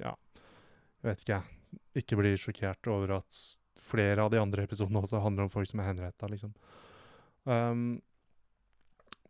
ja 0.01 0.15
Jeg 1.03 1.11
vet 1.11 1.23
ikke, 1.23 1.35
jeg 1.35 1.58
ikke 1.99 2.19
blir 2.21 2.39
sjokkert 2.41 2.91
over 2.93 3.19
at 3.21 3.41
flere 3.79 4.25
av 4.25 4.33
de 4.33 4.41
andre 4.41 4.67
episodene 4.67 5.03
også 5.03 5.23
handler 5.23 5.47
om 5.47 5.53
folk 5.53 5.69
som 5.71 5.83
er 5.83 5.91
henretta, 5.93 6.29
liksom. 6.31 6.55
Um, 7.49 7.99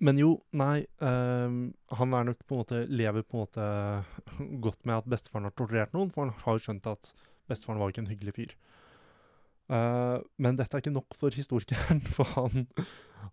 men 0.02 0.18
jo, 0.18 0.30
nei 0.56 0.86
um, 1.02 1.58
Han 1.98 2.14
er 2.14 2.28
nok 2.28 2.40
på 2.46 2.54
en 2.54 2.60
måte 2.62 2.80
lever 2.86 3.24
på 3.26 3.36
en 3.36 3.44
måte 3.44 3.66
godt 4.64 4.86
med 4.86 5.00
at 5.00 5.10
bestefaren 5.10 5.48
har 5.48 5.54
torturert 5.58 5.94
noen, 5.94 6.10
for 6.14 6.26
han 6.26 6.34
har 6.44 6.56
jo 6.56 6.64
skjønt 6.68 6.88
at 6.90 7.12
bestefaren 7.50 7.82
var 7.82 7.92
ikke 7.92 8.04
en 8.04 8.10
hyggelig 8.12 8.34
fyr. 8.36 8.56
Uh, 9.68 10.24
men 10.40 10.56
dette 10.56 10.74
er 10.74 10.84
ikke 10.84 10.94
nok 10.94 11.16
for 11.18 11.34
historikeren, 11.34 12.00
for 12.16 12.30
han, 12.36 12.68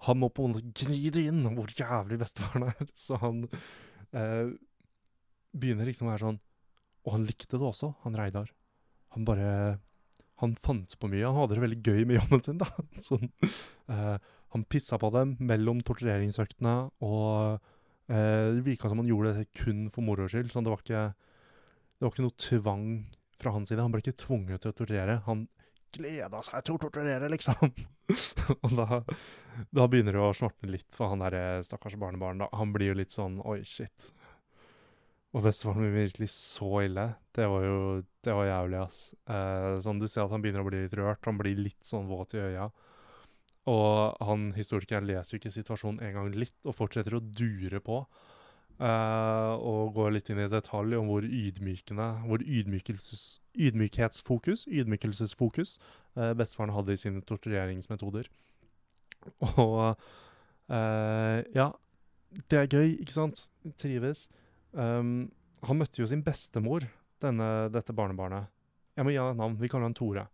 han 0.09 0.19
må 0.21 0.31
på 0.33 0.45
en 0.45 0.55
måte 0.55 0.85
gni 0.85 1.13
det 1.13 1.27
inn 1.29 1.45
hvor 1.55 1.71
jævlig 1.71 2.19
bestefaren 2.21 2.69
er. 2.71 2.91
Så 3.05 3.21
han 3.21 3.45
uh, 3.47 4.51
begynner 5.55 5.87
liksom 5.87 6.09
å 6.09 6.13
være 6.13 6.25
sånn 6.25 6.43
Og 7.05 7.13
han 7.13 7.25
likte 7.29 7.55
det 7.55 7.65
også, 7.65 7.93
han 8.03 8.17
Reidar 8.17 8.49
han 9.15 9.28
bare 9.28 9.49
Han 10.43 10.56
fant 10.60 10.97
på 10.99 11.08
mye. 11.08 11.23
Han 11.23 11.38
hadde 11.39 11.56
det 11.56 11.63
veldig 11.63 11.78
gøy 11.80 12.01
med 12.08 12.17
jobben 12.19 12.41
sin, 12.43 12.58
da. 12.60 12.67
Sånn, 13.08 13.30
eh, 13.88 14.15
han 14.51 14.65
pissa 14.67 14.99
på 14.99 15.08
dem 15.15 15.38
mellom 15.39 15.80
tortureringsøktene, 15.88 16.73
og 17.08 17.62
eh, 18.12 18.51
det 18.58 18.65
virka 18.65 18.91
som 18.91 18.99
han 18.99 19.08
gjorde 19.08 19.32
det 19.38 19.45
kun 19.56 19.86
for 19.91 20.04
moro 20.04 20.28
skyld. 20.28 20.51
Sånn, 20.51 20.67
det, 20.67 20.73
var 20.73 20.84
ikke, 20.84 21.06
det 21.95 22.04
var 22.04 22.12
ikke 22.12 22.28
noe 22.28 22.39
tvang 22.43 22.86
fra 23.39 23.56
hans 23.56 23.71
side. 23.71 23.84
Han 23.84 23.95
ble 23.95 24.04
ikke 24.04 24.19
tvunget 24.25 24.63
til 24.63 24.73
å 24.73 24.75
torturere. 24.75 25.17
Han 25.30 25.47
gleda 25.95 26.41
seg 26.43 26.65
til 26.65 26.75
å 26.75 26.82
torturere, 26.84 27.32
liksom. 27.32 27.71
og 28.65 28.75
da, 28.75 29.01
da, 29.71 29.88
begynner 29.88 30.17
det 30.17 30.23
å 30.23 30.36
snortne 30.36 30.71
litt 30.75 30.95
for 30.95 31.13
han 31.13 31.23
derre 31.23 31.63
stakkars 31.65 31.97
barnebarn. 32.01 32.43
da. 32.43 32.51
Han 32.60 32.75
blir 32.75 32.91
jo 32.91 32.99
litt 32.99 33.15
sånn 33.15 33.39
Oi, 33.47 33.62
shit. 33.67 34.12
Og 35.35 35.43
bestefaren 35.43 35.83
min 35.83 35.95
virkelig 35.97 36.29
så 36.31 36.85
ille. 36.85 37.09
Det 37.35 37.47
var 37.51 37.65
jo 37.65 37.79
Det 38.23 38.33
var 38.33 38.47
jævlig, 38.47 38.79
ass. 38.79 38.99
Eh, 39.27 39.79
sånn 39.83 39.99
Du 39.99 40.07
ser 40.07 40.23
at 40.23 40.31
han 40.31 40.41
begynner 40.41 40.63
å 40.63 40.69
bli 40.69 40.85
litt 40.85 40.95
rørt. 40.95 41.25
Han 41.27 41.37
blir 41.37 41.59
litt 41.59 41.83
sånn 41.83 42.07
våt 42.07 42.37
i 42.37 42.41
øya. 42.41 42.69
Og 43.67 44.15
han 44.21 44.53
historikeren 44.55 45.07
leser 45.09 45.35
jo 45.35 45.41
ikke 45.41 45.51
situasjonen 45.53 46.01
en 46.05 46.13
gang 46.13 46.31
litt, 46.37 46.55
og 46.65 46.77
fortsetter 46.77 47.17
å 47.17 47.23
dure 47.23 47.81
på. 47.83 48.05
Eh, 48.75 49.53
og 49.55 49.93
går 49.95 50.11
litt 50.11 50.29
inn 50.29 50.41
i 50.43 50.49
detalj 50.51 50.97
om 50.97 51.07
hvor 51.07 51.23
ydmykende 51.23 52.07
Hvor 52.27 52.41
ydmykelses, 52.43 53.39
ydmykhetsfokus, 53.55 54.65
ydmykelsesfokus, 54.67 55.77
eh, 56.17 56.33
bestefaren 56.35 56.75
hadde 56.75 56.91
i 56.91 56.99
sine 56.99 57.23
tortureringsmetoder. 57.23 58.27
Og 59.63 59.95
eh, 60.69 61.39
ja, 61.55 61.69
det 62.51 62.59
er 62.59 62.67
gøy, 62.67 62.97
ikke 62.99 63.15
sant? 63.15 63.47
Trives. 63.79 64.27
Um, 64.75 65.31
han 65.65 65.79
møtte 65.79 66.01
jo 66.03 66.09
sin 66.09 66.23
bestemor, 66.25 66.85
denne, 67.23 67.49
dette 67.73 67.95
barnebarnet. 67.95 68.51
Jeg 68.95 69.07
må 69.07 69.13
gi 69.13 69.19
han 69.19 69.33
et 69.33 69.39
navn. 69.39 69.57
Vi 69.59 69.69
kaller 69.71 69.89
han 69.89 69.97
Tore. 69.97 70.27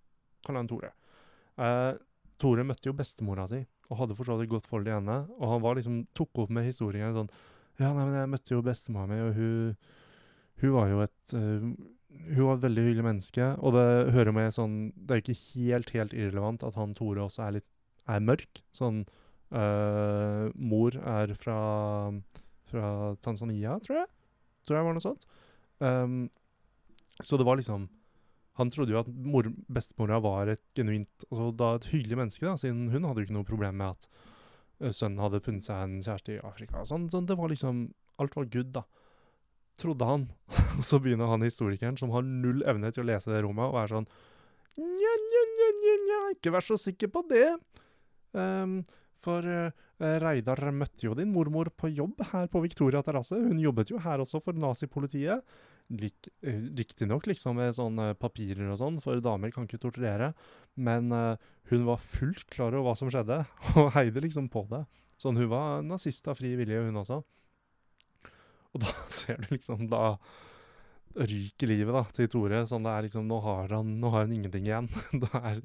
Kaller 0.46 0.64
han 0.64 0.70
Tore. 0.70 0.92
Uh, 1.62 1.94
Tore 2.42 2.66
møtte 2.66 2.90
jo 2.90 2.98
bestemora 2.98 3.46
si, 3.50 3.62
og 3.92 4.00
hadde 4.02 4.18
for 4.18 4.30
så 4.30 4.38
vidt 4.40 4.52
godt 4.52 4.68
forhold 4.70 4.90
til 4.90 4.98
henne. 4.98 5.18
Og 5.38 5.48
han 5.54 5.64
var 5.64 5.78
liksom, 5.78 6.04
tok 6.18 6.44
opp 6.46 6.54
med 6.54 6.68
historien 6.70 7.16
sånn 7.16 7.32
Ja, 7.80 7.92
nei, 7.96 8.04
men 8.04 8.18
jeg 8.18 8.30
møtte 8.34 8.56
jo 8.56 8.66
bestemora 8.66 9.10
mi, 9.10 9.20
og 9.24 9.38
hun, 9.38 9.74
hun 10.64 10.76
var 10.76 10.92
jo 10.92 11.02
et 11.06 11.36
uh, 11.38 11.68
Hun 12.32 12.46
var 12.48 12.58
et 12.58 12.66
veldig 12.66 12.86
hyggelig 12.88 13.08
menneske, 13.08 13.50
og 13.62 13.78
det 13.78 13.88
hører 14.18 14.36
med 14.36 14.56
sånn 14.58 14.78
Det 14.96 15.16
er 15.16 15.24
ikke 15.24 15.42
helt, 15.42 15.94
helt 15.96 16.16
irrelevant 16.18 16.66
at 16.68 16.80
han 16.82 16.96
Tore 16.98 17.28
også 17.28 17.46
er 17.48 17.60
litt 17.60 17.70
er 18.10 18.24
mørk. 18.26 18.64
Sånn 18.74 19.04
uh, 19.54 20.50
Mor 20.58 20.98
er 20.98 21.36
fra, 21.38 21.60
fra 22.68 22.90
Tanzania, 23.22 23.78
tror 23.86 24.02
jeg 24.02 24.10
tror 24.66 24.80
jeg 24.80 24.88
var 24.88 24.98
noe 24.98 25.04
sånt. 25.04 25.26
Um, 25.82 26.22
så 27.22 27.38
det 27.38 27.46
var 27.48 27.58
liksom 27.58 27.88
Han 28.60 28.70
trodde 28.70 28.94
jo 28.94 29.00
at 29.00 29.08
mor, 29.10 29.48
bestemora 29.72 30.20
var 30.22 30.50
et 30.52 30.62
genuint 30.78 31.24
altså 31.32 31.48
da 31.58 31.70
et 31.78 31.88
hyggelig 31.90 32.18
menneske, 32.20 32.46
da, 32.46 32.58
siden 32.60 32.90
hun 32.92 33.08
hadde 33.08 33.24
jo 33.24 33.30
ikke 33.30 33.38
noe 33.38 33.48
problem 33.48 33.78
med 33.80 33.96
at 33.96 34.10
uh, 34.84 34.92
sønnen 34.92 35.22
hadde 35.24 35.42
funnet 35.46 35.66
seg 35.66 35.86
en 35.86 36.02
kjæreste 36.04 36.36
i 36.36 36.42
Afrika. 36.46 36.84
Sånn, 36.86 37.08
sånn, 37.14 37.30
det 37.30 37.40
var 37.40 37.52
liksom 37.52 37.88
Alt 38.22 38.36
var 38.38 38.46
good, 38.54 38.74
da. 38.76 38.84
Trodde 39.82 40.06
han. 40.06 40.28
og 40.78 40.84
så 40.86 41.00
begynner 41.02 41.32
han 41.32 41.48
historikeren, 41.48 41.98
som 41.98 42.12
har 42.14 42.28
null 42.28 42.62
evne 42.70 42.92
til 42.94 43.06
å 43.06 43.08
lese 43.10 43.32
det 43.32 43.40
rommet, 43.42 43.72
og 43.72 43.80
er 43.82 43.96
sånn 43.96 44.10
Nja, 44.82 45.14
nja, 45.20 45.42
nja, 45.56 45.70
nja, 45.80 45.96
nja, 46.06 46.20
ikke 46.36 46.54
vær 46.54 46.64
så 46.64 46.78
sikker 46.80 47.10
på 47.12 47.24
det. 47.28 47.48
Um, 48.32 48.82
for 49.22 49.46
uh, 49.46 49.72
Reidar 50.22 50.64
møtte 50.76 51.06
jo 51.06 51.16
din 51.18 51.32
mormor 51.34 51.70
på 51.78 51.92
jobb 51.94 52.22
her 52.32 52.50
på 52.52 52.64
Victoria 52.64 53.04
terrasse. 53.06 53.38
Hun 53.38 53.60
jobbet 53.62 53.94
jo 53.94 54.02
her 54.02 54.24
også 54.24 54.42
for 54.44 54.58
nazipolitiet. 54.58 55.46
Lik, 55.92 56.30
uh, 56.48 56.64
Riktignok 56.78 57.30
liksom 57.30 57.60
med 57.62 57.76
sånne 57.78 58.12
papirer 58.20 58.72
og 58.72 58.80
sånn, 58.82 59.02
for 59.04 59.22
damer 59.24 59.54
kan 59.54 59.68
ikke 59.68 59.82
torturere. 59.84 60.32
Men 60.76 61.12
uh, 61.14 61.36
hun 61.72 61.86
var 61.90 62.02
fullt 62.04 62.48
klar 62.52 62.74
over 62.74 62.92
hva 62.92 62.98
som 63.00 63.12
skjedde, 63.14 63.44
og 63.78 63.94
heide 63.98 64.24
liksom 64.26 64.50
på 64.52 64.66
det. 64.72 64.86
Sånn, 65.22 65.38
hun 65.38 65.52
var 65.52 65.84
nazist 65.86 66.28
av 66.32 66.40
fri 66.40 66.56
vilje, 66.58 66.82
hun 66.88 67.04
også. 67.04 67.22
Og 68.72 68.86
da 68.86 68.94
ser 69.22 69.42
du 69.42 69.52
liksom 69.54 69.90
Da 69.92 70.16
ryker 71.16 71.70
livet 71.70 71.96
da, 71.96 72.04
til 72.16 72.30
Tore. 72.32 72.64
Sånn 72.70 72.86
det 72.88 72.94
er 72.94 73.08
liksom 73.08 73.28
Nå 73.30 73.40
har 73.46 73.76
han, 73.78 73.96
nå 74.02 74.12
har 74.14 74.26
han 74.26 74.36
ingenting 74.36 74.68
igjen. 74.70 74.90
er 75.42 75.62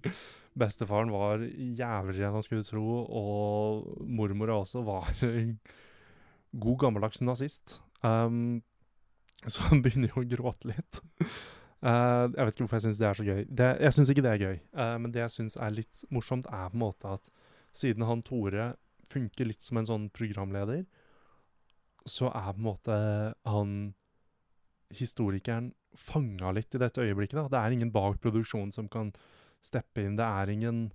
Bestefaren 0.57 1.11
var 1.13 1.43
jævligere 1.45 2.31
enn 2.31 2.39
han 2.39 2.45
skulle 2.45 2.65
tro, 2.65 2.85
og 3.05 4.07
mormora 4.09 4.57
også 4.63 4.81
var 4.87 5.11
god 6.65 6.79
gammeldags 6.81 7.21
nazist. 7.21 7.81
Um, 8.01 8.63
så 9.45 9.69
han 9.69 9.83
begynner 9.85 10.15
jo 10.15 10.23
å 10.23 10.31
gråte 10.31 10.71
litt. 10.73 11.03
Uh, 11.85 12.33
jeg 12.33 12.41
vet 12.41 12.55
ikke 12.55 12.65
hvorfor 12.65 12.79
jeg 12.79 12.87
syns 12.87 13.03
det 13.03 13.09
er 13.09 13.19
så 13.19 13.27
gøy. 13.27 13.43
Det, 13.53 13.69
jeg 13.85 13.97
syns 13.99 14.13
ikke 14.13 14.25
det 14.25 14.33
er 14.33 14.45
gøy, 14.47 14.57
uh, 14.81 14.97
men 15.03 15.13
det 15.13 15.23
jeg 15.27 15.35
syns 15.35 15.59
er 15.61 15.77
litt 15.77 16.07
morsomt, 16.15 16.49
er 16.49 16.73
på 16.73 16.79
en 16.79 16.85
måte 16.87 17.13
at 17.19 17.31
siden 17.77 18.07
han 18.09 18.25
Tore 18.25 18.73
funker 19.13 19.47
litt 19.51 19.63
som 19.63 19.83
en 19.83 19.89
sånn 19.89 20.09
programleder, 20.17 20.87
så 22.09 22.31
er 22.33 22.53
på 22.55 22.63
en 22.63 22.69
måte 22.71 22.97
han 23.45 23.77
historikeren 24.95 25.73
fanga 25.97 26.53
litt 26.55 26.75
i 26.75 26.81
dette 26.81 27.03
øyeblikket. 27.03 27.39
da. 27.39 27.49
Det 27.49 27.59
er 27.61 27.77
ingen 27.77 27.93
bak 27.93 28.21
produksjonen 28.21 28.73
som 28.73 28.89
kan 28.89 29.13
steppe 29.65 30.05
inn. 30.05 30.17
Det 30.17 30.25
er 30.27 30.53
ingen, 30.53 30.93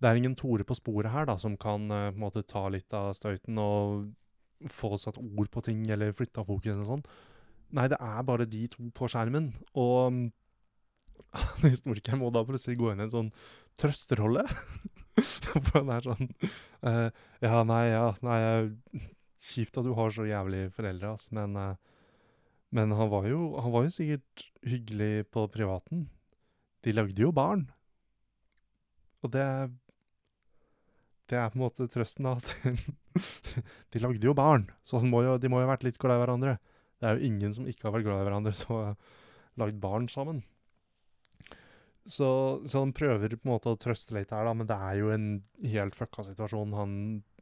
det 0.00 0.08
er 0.08 0.16
ingen 0.16 0.36
Tore 0.36 0.64
på 0.64 0.76
sporet 0.78 1.12
her 1.12 1.28
da, 1.28 1.36
som 1.38 1.56
kan 1.60 1.90
uh, 1.90 2.10
måte 2.16 2.42
ta 2.42 2.68
litt 2.68 2.92
av 2.96 3.12
støyten 3.14 3.58
og 3.60 4.10
få 4.68 4.96
satt 5.00 5.18
ord 5.20 5.50
på 5.50 5.62
ting 5.64 5.86
eller 5.90 6.12
flytta 6.16 6.44
fokus 6.44 6.80
og 6.80 6.88
sånn. 6.88 7.04
Nei, 7.76 7.86
det 7.88 8.00
er 8.02 8.26
bare 8.26 8.48
de 8.50 8.66
to 8.72 8.88
på 8.96 9.08
skjermen. 9.08 9.52
Og 9.78 10.10
um, 10.10 10.22
historikeren 11.68 12.20
må 12.22 12.32
da 12.34 12.44
plutselig 12.46 12.80
gå 12.80 12.90
inn 12.92 13.04
i 13.04 13.06
en 13.06 13.14
sånn 13.14 13.32
trøsterrolle. 13.80 14.46
For 15.20 15.80
han 15.80 15.90
er 15.92 16.04
sånn 16.06 16.28
uh, 16.86 17.08
Ja, 17.42 17.62
nei, 17.66 17.82
ja, 17.90 18.04
nei 18.24 18.38
Kjipt 19.40 19.78
at 19.80 19.86
du 19.86 19.94
har 19.96 20.12
så 20.14 20.26
jævlige 20.28 20.70
foreldre, 20.76 21.14
ass, 21.16 21.30
men 21.32 21.56
eh, 21.56 21.89
men 22.70 22.94
han 22.94 23.10
var, 23.10 23.26
jo, 23.26 23.56
han 23.58 23.72
var 23.74 23.86
jo 23.86 23.92
sikkert 23.94 24.44
hyggelig 24.66 25.26
på 25.34 25.46
privaten. 25.50 26.06
De 26.86 26.94
lagde 26.94 27.22
jo 27.22 27.32
barn. 27.34 27.66
Og 29.24 29.32
det 29.34 29.46
Det 31.30 31.38
er 31.38 31.50
på 31.52 31.60
en 31.60 31.62
måte 31.62 31.86
trøsten, 31.86 32.26
da. 32.26 32.40
de 33.94 34.00
lagde 34.02 34.26
jo 34.26 34.34
barn, 34.34 34.64
så 34.82 34.98
må 34.98 35.22
jo, 35.22 35.36
de 35.38 35.46
må 35.46 35.60
jo 35.60 35.68
ha 35.68 35.76
vært 35.76 35.84
litt 35.86 35.98
glad 36.02 36.18
i 36.18 36.22
hverandre. 36.24 36.54
Det 36.98 37.06
er 37.06 37.18
jo 37.18 37.28
ingen 37.28 37.54
som 37.54 37.68
ikke 37.70 37.86
har 37.86 37.94
vært 37.94 38.08
glad 38.08 38.22
i 38.22 38.24
hverandre, 38.26 38.54
som 38.58 38.72
har 38.74 38.96
lagd 39.62 39.78
barn 39.78 40.08
sammen. 40.10 40.42
Så, 42.02 42.26
så, 42.66 42.80
han 42.80 42.94
prøver 42.96 43.36
på 43.36 43.46
en 43.46 43.52
måte 43.52 43.70
å 43.70 43.78
trøste 43.78 44.16
litt 44.16 44.32
her, 44.34 44.42
da, 44.48 44.54
men 44.56 44.66
det 44.66 44.74
er 44.74 44.96
jo 44.98 45.12
en 45.14 45.28
helt 45.70 45.94
fucka 45.94 46.26
situasjon. 46.26 46.74
Han 46.74 46.94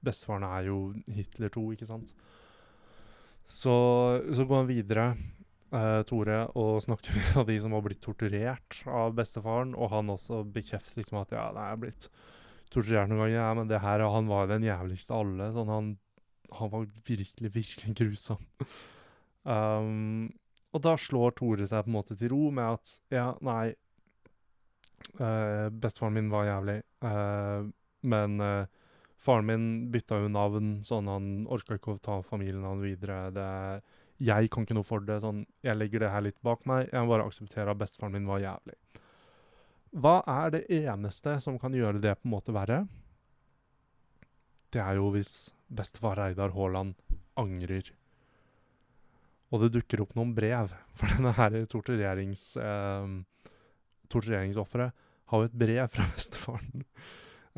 Bestefaren 0.05 0.45
er 0.47 0.69
jo 0.69 0.77
Hitler 1.11 1.51
2, 1.51 1.65
ikke 1.75 1.89
sant? 1.89 2.13
Så, 3.49 3.75
så 4.37 4.45
går 4.45 4.63
han 4.63 4.69
videre, 4.69 5.05
eh, 5.73 6.01
Tore, 6.09 6.43
og 6.59 6.83
snakker 6.85 7.17
med 7.39 7.49
de 7.49 7.57
som 7.65 7.73
har 7.77 7.85
blitt 7.87 8.03
torturert 8.05 8.83
av 8.85 9.15
bestefaren. 9.17 9.73
Og 9.77 9.93
han 9.95 10.13
også 10.13 10.43
bekrefter 10.45 11.01
liksom 11.01 11.23
at 11.23 11.33
ja, 11.33 11.47
jeg 11.49 11.73
har 11.73 11.81
blitt 11.81 12.11
torturert 12.69 13.09
noen 13.09 13.25
ganger, 13.25 13.39
ja, 13.39 13.49
men 13.57 13.71
det 13.71 13.81
her, 13.81 14.05
han 14.05 14.29
var 14.29 14.51
den 14.51 14.67
jævligste 14.69 15.17
av 15.17 15.25
alle. 15.25 15.49
Sånn, 15.55 15.73
han, 15.73 15.91
han 16.61 16.73
var 16.75 16.85
virkelig, 17.09 17.53
virkelig 17.55 17.97
grusom. 17.97 18.45
um, 19.49 20.29
og 20.77 20.85
da 20.85 20.99
slår 21.01 21.33
Tore 21.39 21.67
seg 21.69 21.87
på 21.87 21.89
en 21.89 21.97
måte 21.97 22.17
til 22.19 22.35
ro 22.35 22.51
med 22.53 22.77
at 22.77 22.91
ja, 23.15 23.31
nei 23.41 23.71
eh, 25.17 25.69
Bestefaren 25.73 26.19
min 26.19 26.29
var 26.29 26.45
jævlig, 26.45 26.83
eh, 27.09 27.71
men 28.13 28.37
uh, 28.45 28.78
Faren 29.19 29.49
min 29.49 29.65
bytta 29.91 30.21
jo 30.23 30.29
navn, 30.31 30.77
sånn 30.87 31.11
han 31.11 31.31
orka 31.51 31.79
ikke 31.79 31.97
å 31.97 32.03
ta 32.03 32.21
familien 32.23 32.67
han 32.67 32.83
videre. 32.83 33.33
Det, 33.35 33.49
jeg 34.23 34.51
kan 34.55 34.67
ikke 34.67 34.77
noe 34.79 34.87
for 34.87 35.03
det. 35.03 35.21
sånn, 35.25 35.45
Jeg 35.63 35.79
legger 35.79 36.05
det 36.05 36.13
her 36.15 36.23
litt 36.23 36.39
bak 36.47 36.65
meg. 36.71 36.87
Jeg 36.93 37.03
må 37.03 37.15
bare 37.15 37.27
akseptere 37.27 37.75
at 37.75 37.81
bestefaren 37.81 38.15
min 38.15 38.31
var 38.31 38.45
jævlig. 38.45 38.79
Hva 39.99 40.21
er 40.29 40.55
det 40.55 40.65
eneste 40.71 41.39
som 41.41 41.59
kan 41.59 41.75
gjøre 41.75 42.03
det 42.03 42.15
på 42.21 42.29
en 42.29 42.35
måte 42.37 42.55
verre? 42.55 42.83
Det 44.71 44.83
er 44.85 44.99
jo 45.01 45.09
hvis 45.15 45.51
bestefar 45.69 46.19
Reidar 46.21 46.53
Haaland 46.53 46.95
angrer. 47.41 47.91
Og 49.49 49.65
det 49.65 49.73
dukker 49.79 50.03
opp 50.05 50.15
noen 50.19 50.35
brev. 50.37 50.75
For 50.99 51.11
denne 51.11 51.33
her 51.39 51.57
torturerings, 51.73 52.51
eh, 52.61 53.15
tortureringsofferet 54.13 55.07
har 55.29 55.43
jo 55.43 55.49
et 55.49 55.59
brev 55.59 55.89
fra 55.93 56.07
bestefaren 56.17 56.85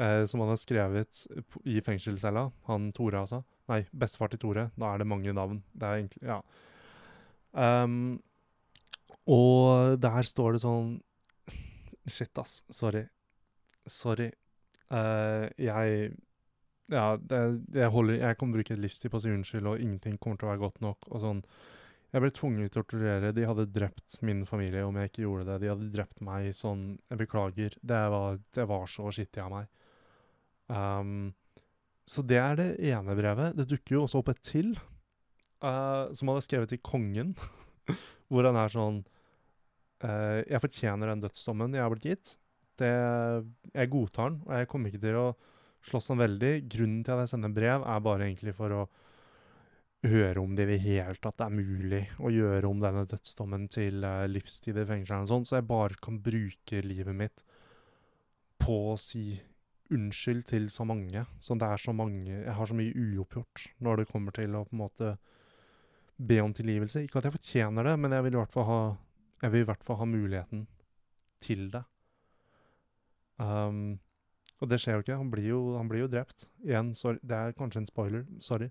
eh, 0.01 0.25
som 0.27 0.43
han 0.43 0.53
har 0.53 0.61
skrevet 0.61 1.27
i 1.69 1.81
fengselscella. 1.85 2.49
Han 2.71 2.91
Tore, 2.97 3.23
altså. 3.23 3.43
Nei, 3.71 3.85
bestefar 3.93 4.33
til 4.33 4.41
Tore. 4.43 4.69
Da 4.79 4.95
er 4.95 5.03
det 5.03 5.11
mange 5.11 5.35
navn. 5.37 5.63
Det 5.73 5.87
er 5.87 6.01
egentlig 6.01 6.27
Ja. 6.27 6.41
Um, 7.51 8.21
og 9.27 9.97
der 9.99 10.23
står 10.23 10.55
det 10.55 10.61
sånn 10.63 10.93
Shit, 12.15 12.31
ass. 12.39 12.61
Sorry. 12.71 13.05
Sorry. 13.87 14.31
Uh, 14.91 15.51
jeg 15.59 16.17
Ja, 16.91 17.15
det, 17.17 17.41
jeg, 17.75 17.91
holder, 17.95 18.17
jeg 18.19 18.39
kan 18.39 18.51
bruke 18.51 18.75
et 18.75 18.83
livstid 18.83 19.13
på 19.13 19.21
å 19.21 19.23
si 19.23 19.31
unnskyld, 19.31 19.67
og 19.71 19.83
ingenting 19.83 20.17
kommer 20.19 20.41
til 20.41 20.49
å 20.49 20.51
være 20.51 20.63
godt 20.65 20.81
nok. 20.83 21.07
og 21.11 21.21
sånn. 21.23 21.45
Jeg 22.11 22.25
ble 22.25 22.31
tvunget 22.35 22.73
til 22.73 22.81
å 22.81 22.83
torturere. 22.83 23.31
De 23.35 23.45
hadde 23.47 23.69
drept 23.71 24.17
min 24.27 24.43
familie 24.47 24.83
om 24.83 24.97
jeg 24.99 25.13
ikke 25.13 25.23
gjorde 25.23 25.47
det. 25.47 25.59
De 25.63 25.71
hadde 25.71 25.93
drept 25.95 26.23
meg 26.27 26.51
sånn 26.59 26.99
Jeg 27.11 27.21
beklager. 27.21 27.77
Det 27.79 28.01
var, 28.15 28.41
det 28.57 28.67
var 28.67 28.91
så 28.91 29.13
skittig 29.15 29.45
av 29.45 29.53
meg. 29.55 29.69
Um, 30.71 31.33
så 32.07 32.23
det 32.27 32.39
er 32.41 32.59
det 32.59 32.69
ene 32.91 33.17
brevet. 33.19 33.57
Det 33.59 33.69
dukker 33.71 33.97
jo 33.97 34.05
også 34.07 34.23
opp 34.23 34.31
et 34.33 34.43
til, 34.47 34.73
uh, 35.65 36.11
som 36.15 36.31
han 36.31 36.39
har 36.39 36.47
skrevet 36.47 36.73
til 36.73 36.83
kongen, 36.85 37.35
hvor 38.31 38.47
han 38.47 38.59
er 38.59 38.73
sånn 38.73 39.03
uh, 40.05 40.41
Jeg 40.47 40.63
fortjener 40.63 41.13
den 41.13 41.25
dødsdommen 41.27 41.77
jeg 41.77 41.85
har 41.85 41.93
blitt 41.95 42.09
gitt. 42.13 42.35
Det, 42.81 42.91
jeg 43.75 43.93
godtar 43.93 44.31
den, 44.33 44.41
og 44.47 44.57
jeg 44.57 44.71
kommer 44.73 44.91
ikke 44.91 45.05
til 45.05 45.21
å 45.21 45.29
slåss 45.91 46.11
den 46.13 46.23
veldig. 46.23 46.55
Grunnen 46.73 47.05
til 47.05 47.15
at 47.17 47.27
jeg 47.27 47.35
sender 47.35 47.55
brev, 47.55 47.85
er 47.85 48.05
bare 48.05 48.27
egentlig 48.29 48.57
for 48.57 48.77
å 48.77 48.89
høre 50.09 50.41
om 50.41 50.55
det 50.57 50.65
i 50.65 50.71
det 50.71 50.81
hele 50.87 51.19
tatt 51.21 51.43
er 51.45 51.53
mulig 51.53 52.07
å 52.25 52.31
gjøre 52.33 52.69
om 52.71 52.79
denne 52.81 53.05
dødsdommen 53.09 53.67
til 53.73 54.01
uh, 54.07 54.25
livstid 54.31 54.79
i 54.81 54.87
fengsel, 54.89 55.27
og 55.27 55.29
sånn, 55.29 55.47
så 55.49 55.59
jeg 55.59 55.69
bare 55.69 56.01
kan 56.01 56.17
bruke 56.25 56.81
livet 56.87 57.17
mitt 57.17 57.45
på 58.61 58.79
å 58.95 58.97
si 59.01 59.35
unnskyld 59.95 60.45
til 60.51 60.69
så 60.73 60.85
mange. 60.89 61.25
Så 61.41 61.57
det 61.59 61.69
er 61.69 61.81
så 61.81 61.93
mange 61.93 62.31
Jeg 62.31 62.55
har 62.55 62.67
så 62.67 62.77
mye 62.77 62.95
uoppgjort 62.95 63.67
når 63.85 64.03
det 64.03 64.11
kommer 64.11 64.35
til 64.37 64.55
å 64.55 64.65
på 64.65 64.77
en 64.77 64.83
måte 64.83 65.15
be 66.21 66.41
om 66.43 66.53
tilgivelse. 66.55 67.05
Ikke 67.05 67.21
at 67.21 67.29
jeg 67.29 67.37
fortjener 67.39 67.87
det, 67.87 67.97
men 67.99 68.13
jeg 68.13 68.25
vil 68.27 68.37
i 68.37 68.41
hvert 68.41 68.53
fall 68.53 68.69
ha, 68.69 68.83
jeg 69.43 69.53
vil 69.55 69.65
i 69.65 69.71
hvert 69.71 69.85
fall 69.85 69.99
ha 70.03 70.09
muligheten 70.09 70.67
til 71.41 71.71
det. 71.73 71.83
Um, 73.41 73.99
og 74.61 74.69
det 74.69 74.81
skjer 74.81 74.99
jo 74.99 75.05
ikke. 75.05 75.17
Han 75.17 75.31
blir 75.33 75.49
jo, 75.49 75.61
han 75.79 75.89
blir 75.89 76.05
jo 76.05 76.11
drept. 76.13 76.45
Igjen, 76.65 76.95
sorry. 76.95 77.19
Det 77.25 77.37
er 77.37 77.57
kanskje 77.57 77.81
en 77.81 77.89
spoiler. 77.89 78.27
Sorry. 78.45 78.69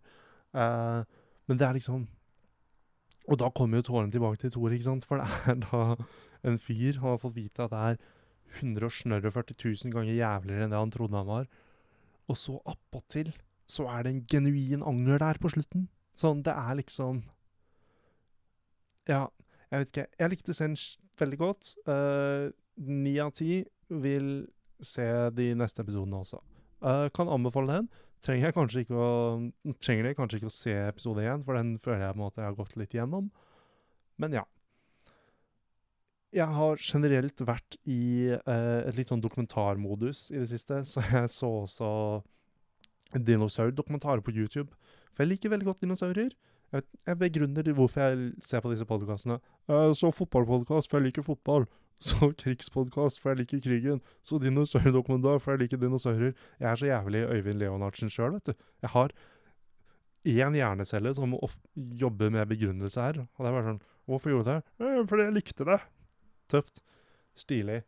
Uh, 0.54 1.02
men 1.50 1.58
det 1.58 1.68
er 1.68 1.74
liksom 1.74 2.08
Og 3.30 3.38
da 3.38 3.50
kommer 3.54 3.78
jo 3.78 3.82
tårene 3.86 4.12
tilbake 4.12 4.38
til 4.42 4.52
Thor, 4.52 4.72
ikke 4.74 4.84
sant? 4.84 5.06
For 5.06 5.22
det 5.22 5.28
er 5.52 5.60
da 5.62 5.96
en 6.50 6.58
fyr 6.58 6.98
har 7.02 7.20
fått 7.22 7.36
vite 7.36 7.62
at 7.62 7.70
det 7.70 7.80
er 7.80 7.98
140 8.58 9.56
000 9.58 9.94
ganger 9.94 10.18
jævligere 10.18 10.66
enn 10.66 10.74
det 10.74 10.82
han 10.82 10.94
trodde 10.94 11.18
han 11.18 11.30
var. 11.30 11.50
Og 12.30 12.38
så 12.38 12.58
appåtil 12.70 13.32
så 13.70 13.86
er 13.94 14.06
det 14.06 14.14
en 14.14 14.24
genuin 14.30 14.86
anger 14.86 15.22
der 15.22 15.40
på 15.42 15.52
slutten. 15.54 15.88
Sånn, 16.18 16.44
det 16.46 16.56
er 16.58 16.80
liksom 16.82 17.24
Ja, 19.10 19.28
jeg 19.70 19.82
vet 19.82 19.92
ikke. 19.94 20.08
Jeg 20.20 20.34
likte 20.34 20.56
Sench 20.58 20.84
veldig 21.20 21.40
godt. 21.40 21.74
Eh, 21.90 22.50
ni 22.86 23.16
uh, 23.18 23.26
av 23.26 23.34
ti 23.38 23.64
vil 23.90 24.30
se 24.82 25.08
de 25.36 25.52
neste 25.58 25.84
episodene 25.84 26.22
også. 26.22 26.42
Uh, 26.82 27.08
kan 27.14 27.30
anbefale 27.30 27.80
den. 27.80 27.90
Trenger 28.24 28.50
jeg 28.50 28.56
kanskje 28.56 28.84
ikke 28.84 29.00
å 29.00 29.10
Trenger 29.80 30.10
jeg 30.10 30.18
kanskje 30.18 30.40
ikke 30.40 30.52
å 30.52 30.56
se 30.56 30.76
episode 30.90 31.26
én, 31.26 31.44
for 31.46 31.58
den 31.58 31.78
føler 31.82 32.08
jeg 32.08 32.16
på 32.16 32.20
en 32.20 32.26
måte 32.26 32.42
jeg 32.42 32.50
har 32.50 32.58
gått 32.58 32.78
litt 32.80 32.96
igjennom. 32.96 33.30
Men 34.20 34.36
ja 34.36 34.46
jeg 36.36 36.46
har 36.54 36.82
generelt 36.82 37.42
vært 37.42 37.78
i 37.90 38.30
eh, 38.36 38.82
et 38.86 38.98
litt 38.98 39.10
sånn 39.10 39.24
dokumentarmodus 39.24 40.28
i 40.34 40.38
det 40.42 40.50
siste, 40.52 40.84
så 40.92 41.04
jeg 41.08 41.32
så 41.34 41.50
også 41.64 41.90
dinosaurdokumentarer 43.18 44.22
på 44.22 44.36
YouTube. 44.36 44.70
For 45.16 45.26
jeg 45.26 45.34
liker 45.34 45.54
veldig 45.54 45.72
godt 45.72 45.84
dinosaurer. 45.86 46.36
Jeg, 46.70 46.86
jeg 47.10 47.18
begrunner 47.18 47.72
hvorfor 47.74 48.04
jeg 48.06 48.30
ser 48.46 48.62
på 48.62 48.70
disse 48.74 48.86
podkastene. 48.86 49.40
Jeg 49.72 49.96
så 49.98 50.12
fotballpodkast, 50.14 50.92
for 50.92 51.00
jeg 51.00 51.10
liker 51.10 51.26
fotball. 51.26 51.66
Så 52.00 52.30
krigspodkast, 52.40 53.20
for 53.20 53.34
jeg 53.34 53.42
liker 53.42 53.60
krigen. 53.60 53.98
Så 54.24 54.38
dinosaurdokumentar, 54.40 55.42
for 55.44 55.52
jeg 55.52 55.66
liker 55.66 55.82
dinosaurer. 55.82 56.32
Jeg 56.56 56.70
er 56.70 56.80
så 56.80 56.88
jævlig 56.88 57.26
Øyvind 57.26 57.60
Leonardsen 57.60 58.14
sjøl, 58.14 58.38
vet 58.38 58.54
du. 58.54 58.64
Jeg 58.86 58.94
har 58.94 59.12
én 60.40 60.56
hjernecelle 60.56 61.12
som 61.18 61.36
jobber 61.76 62.32
med 62.32 62.48
begrunnelse 62.54 63.04
her. 63.04 63.20
Og 63.20 63.44
det 63.44 63.52
er 63.52 63.58
bare 63.58 63.68
sånn 63.74 63.84
Hvorfor 64.08 64.32
gjorde 64.32 64.48
du 64.48 64.54
det? 64.54 64.88
Eh, 64.88 65.02
fordi 65.12 65.26
jeg 65.28 65.36
likte 65.36 65.68
det 65.68 65.82
tøft. 66.52 66.84
Stilig. 67.38 67.82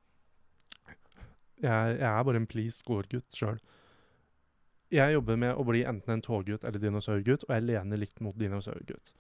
Jeg, 1.62 1.98
jeg 2.00 2.08
er 2.10 2.26
bare 2.26 2.42
en 2.42 2.50
please 2.50 2.82
score-gutt 2.82 3.38
sjøl. 3.38 3.60
Jeg 4.92 5.14
jobber 5.16 5.38
med 5.40 5.56
å 5.56 5.64
bli 5.64 5.86
enten 5.88 6.18
en 6.18 6.24
toggutt 6.24 6.66
eller 6.68 6.82
dinosaurgutt, 6.84 7.46
og 7.48 7.54
jeg 7.56 7.68
lener 7.68 8.02
litt 8.02 8.18
mot 8.24 8.36
dinosaurgutt. 8.36 9.14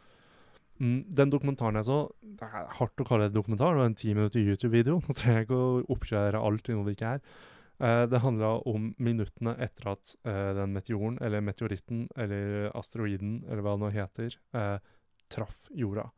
Mm, 0.81 1.03
den 1.13 1.29
dokumentaren 1.29 1.77
jeg 1.77 1.85
så 1.85 1.97
Det 2.39 2.47
er 2.47 2.69
hardt 2.79 3.01
å 3.03 3.05
kalle 3.05 3.27
det 3.27 3.35
dokumentar, 3.35 3.75
det 3.75 3.83
var 3.83 3.89
en 3.91 3.97
ti 4.01 4.15
minutter 4.15 4.41
YouTube-video. 4.41 4.99
Nå 5.05 5.15
trenger 5.15 5.41
jeg 5.41 5.47
ikke 5.47 5.59
å 5.61 5.81
oppkjøre 5.95 6.43
alt 6.49 6.65
til 6.67 6.79
noe 6.79 6.89
det 6.89 6.95
ikke 6.97 7.15
er. 7.15 7.23
Uh, 7.81 8.05
det 8.09 8.21
handla 8.21 8.55
om 8.69 8.91
minuttene 9.01 9.55
etter 9.61 9.93
at 9.93 10.15
uh, 10.27 10.51
den 10.57 10.73
meteoren, 10.75 11.17
eller 11.23 11.45
meteoritten, 11.45 12.03
eller 12.19 12.67
asteroiden, 12.77 13.39
eller 13.47 13.63
hva 13.65 13.77
det 13.77 13.83
nå 13.85 13.93
heter, 13.95 14.35
uh, 14.57 14.77
traff 15.31 15.63
jorda. 15.77 16.09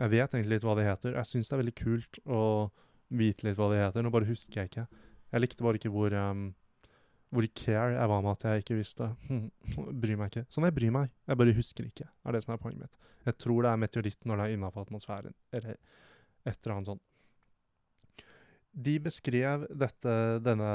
Jeg 0.00 0.12
vet 0.14 0.32
egentlig 0.32 0.54
litt 0.54 0.64
hva 0.64 0.76
det 0.78 0.86
heter. 0.86 1.18
Jeg 1.18 1.28
syns 1.28 1.50
det 1.50 1.56
er 1.56 1.60
veldig 1.60 1.76
kult 1.76 2.20
å 2.24 2.42
vite 3.12 3.44
litt 3.46 3.58
hva 3.58 3.68
det 3.72 3.82
heter. 3.82 4.04
Nå 4.04 4.12
bare 4.14 4.28
husker 4.30 4.62
jeg 4.62 4.70
ikke. 4.70 4.86
Jeg 5.30 5.42
likte 5.44 5.66
bare 5.66 5.78
ikke 5.78 5.92
hvor 5.92 6.14
um, 6.16 6.48
Hvor 7.30 7.46
care 7.54 7.94
jeg 7.94 8.10
var 8.10 8.24
med 8.24 8.32
at 8.32 8.46
jeg 8.48 8.64
ikke 8.64 8.78
visste. 8.78 9.10
bryr 10.02 10.16
meg 10.18 10.32
ikke. 10.32 10.46
Sånn, 10.48 10.66
jeg 10.66 10.76
bryr 10.78 10.94
meg. 10.96 11.12
Jeg 11.28 11.40
bare 11.42 11.56
husker 11.58 11.90
ikke, 11.90 12.08
er 12.24 12.36
det 12.36 12.42
som 12.46 12.54
er 12.54 12.62
poenget 12.62 12.86
mitt. 12.86 13.12
Jeg 13.28 13.36
tror 13.44 13.62
det 13.62 13.70
er 13.70 13.84
meteoritt 13.84 14.26
når 14.26 14.40
det 14.40 14.46
er 14.46 14.56
innafor 14.56 14.86
atmosfæren, 14.86 15.36
eller 15.52 15.76
et 15.76 16.56
eller 16.56 16.74
annet 16.74 16.90
sånt. 16.94 17.04
De 18.70 18.96
beskrev 19.02 19.66
dette, 19.76 20.16
denne, 20.46 20.72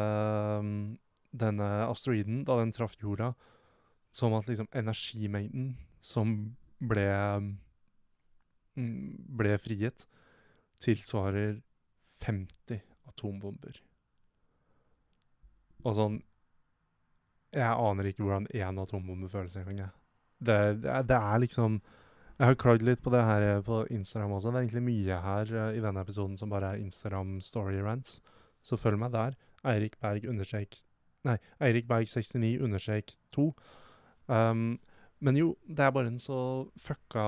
denne 1.33 1.69
asteroiden, 1.88 2.43
da 2.45 2.59
den 2.61 2.73
traff 2.75 2.93
jorda, 3.01 3.31
som 4.15 4.35
at 4.38 4.47
liksom 4.47 4.69
energimengden 4.75 5.73
som 6.03 6.35
ble 6.79 7.07
ble 8.75 9.57
frigitt, 9.61 10.05
tilsvarer 10.83 11.59
50 12.23 12.81
atombomber. 13.09 13.81
Og 15.85 15.93
sånn 15.95 16.15
Jeg 17.55 17.71
aner 17.71 18.09
ikke 18.09 18.25
hvordan 18.25 18.49
én 18.51 18.81
atombombe 18.81 19.29
føles 19.31 19.55
engang. 19.55 19.93
Det, 20.39 20.57
det, 20.83 20.89
er, 20.91 21.05
det 21.07 21.15
er 21.15 21.39
liksom 21.39 21.77
Jeg 22.35 22.49
har 22.49 22.57
klagd 22.59 22.83
litt 22.83 23.03
på 23.03 23.13
det 23.13 23.21
her 23.23 23.45
eh, 23.47 23.61
på 23.63 23.85
Instagram 23.95 24.33
også. 24.35 24.51
Det 24.51 24.57
er 24.57 24.65
egentlig 24.65 24.88
mye 24.89 25.19
her 25.23 25.53
uh, 25.55 25.69
i 25.71 25.83
denne 25.83 26.01
episoden 26.03 26.35
som 26.38 26.51
bare 26.51 26.73
er 26.73 26.83
Instagram 26.83 27.38
story 27.41 27.79
rants. 27.79 28.19
Så 28.65 28.75
følg 28.81 28.99
meg 28.99 29.13
der. 29.13 29.38
Eirik 29.65 29.95
Berg 30.01 30.27
understrek 30.27 30.81
Nei, 31.25 31.39
Eirik 31.63 31.88
Berg 31.89 32.05
69 32.05 32.59
understrek 32.61 33.15
2. 33.33 33.47
Um, 34.29 34.75
men 35.25 35.39
jo, 35.39 35.55
det 35.65 35.85
er 35.85 35.93
bare 35.95 36.11
en 36.11 36.19
så 36.21 36.38
fucka 36.77 37.23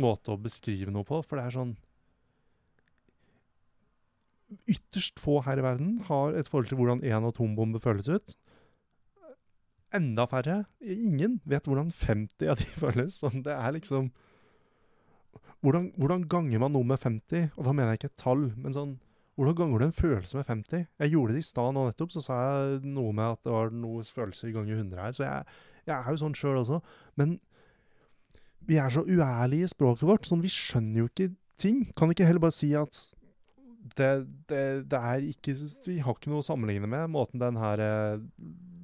måte 0.00 0.34
å 0.34 0.40
beskrive 0.40 0.92
noe 0.94 1.06
på, 1.06 1.20
for 1.22 1.38
det 1.38 1.48
er 1.48 1.58
sånn 1.58 1.74
Ytterst 4.70 5.18
få 5.18 5.40
her 5.42 5.58
i 5.58 5.64
verden 5.64 5.96
har 6.06 6.36
et 6.38 6.46
forhold 6.46 6.68
til 6.70 6.78
hvordan 6.78 7.00
én 7.02 7.24
atombombe 7.26 7.80
føles 7.82 8.06
ut. 8.06 8.36
Enda 9.94 10.28
færre, 10.30 10.60
ingen, 10.78 11.40
vet 11.48 11.66
hvordan 11.66 11.90
50 11.90 12.52
av 12.52 12.60
de 12.60 12.68
føles. 12.84 13.16
Sånn, 13.18 13.42
det 13.42 13.56
er 13.56 13.74
liksom 13.74 14.12
hvordan, 15.64 15.88
hvordan, 15.96 16.26
ganger 16.28 16.60
man 16.60 16.74
noe 16.76 16.84
med 16.84 17.00
50? 17.00 17.54
Og 17.56 17.64
da 17.64 17.72
mener 17.72 17.94
jeg 17.94 18.02
ikke 18.02 18.10
et 18.12 18.22
tall, 18.22 18.46
men 18.56 18.76
sånn 18.76 18.94
Hvordan 19.34 19.56
ganger 19.58 19.80
du 19.80 19.84
en 19.88 19.96
følelse 19.96 20.36
med 20.38 20.44
50? 20.46 20.82
Jeg 21.02 21.10
gjorde 21.10 21.34
det 21.34 21.40
i 21.42 21.46
stad 21.48 21.72
nå 21.74 21.88
nettopp, 21.88 22.12
så 22.14 22.20
sa 22.22 22.34
jeg 22.38 22.84
noe 22.86 23.10
med 23.10 23.32
at 23.32 23.40
det 23.42 23.50
var 23.50 23.72
noen 23.74 24.06
følelser 24.06 24.52
ganger 24.54 24.76
100 24.76 25.00
her. 25.02 25.16
Så 25.16 25.24
jeg, 25.24 25.56
jeg 25.88 25.94
er 25.96 26.06
jo 26.06 26.20
sånn 26.20 26.36
sjøl 26.38 26.60
også. 26.60 26.78
Men 27.18 27.32
vi 28.68 28.78
er 28.80 28.92
så 28.92 29.04
uærlige 29.04 29.66
i 29.66 29.72
språket 29.72 30.06
vårt, 30.08 30.28
sånn 30.28 30.42
vi 30.44 30.52
skjønner 30.52 31.02
jo 31.02 31.10
ikke 31.10 31.30
ting. 31.60 31.84
Kan 31.98 32.12
ikke 32.12 32.26
heller 32.28 32.42
bare 32.44 32.56
si 32.56 32.70
at 32.78 32.98
det, 33.98 34.10
det, 34.48 34.62
det, 34.88 34.98
er 34.98 35.24
ikke 35.28 35.52
Vi 35.84 35.98
har 36.00 36.16
ikke 36.16 36.30
noe 36.32 36.40
å 36.40 36.46
sammenligne 36.46 36.88
med 36.88 37.10
måten 37.12 37.42
den 37.42 37.58
her 37.60 37.82
eh, 37.84 38.22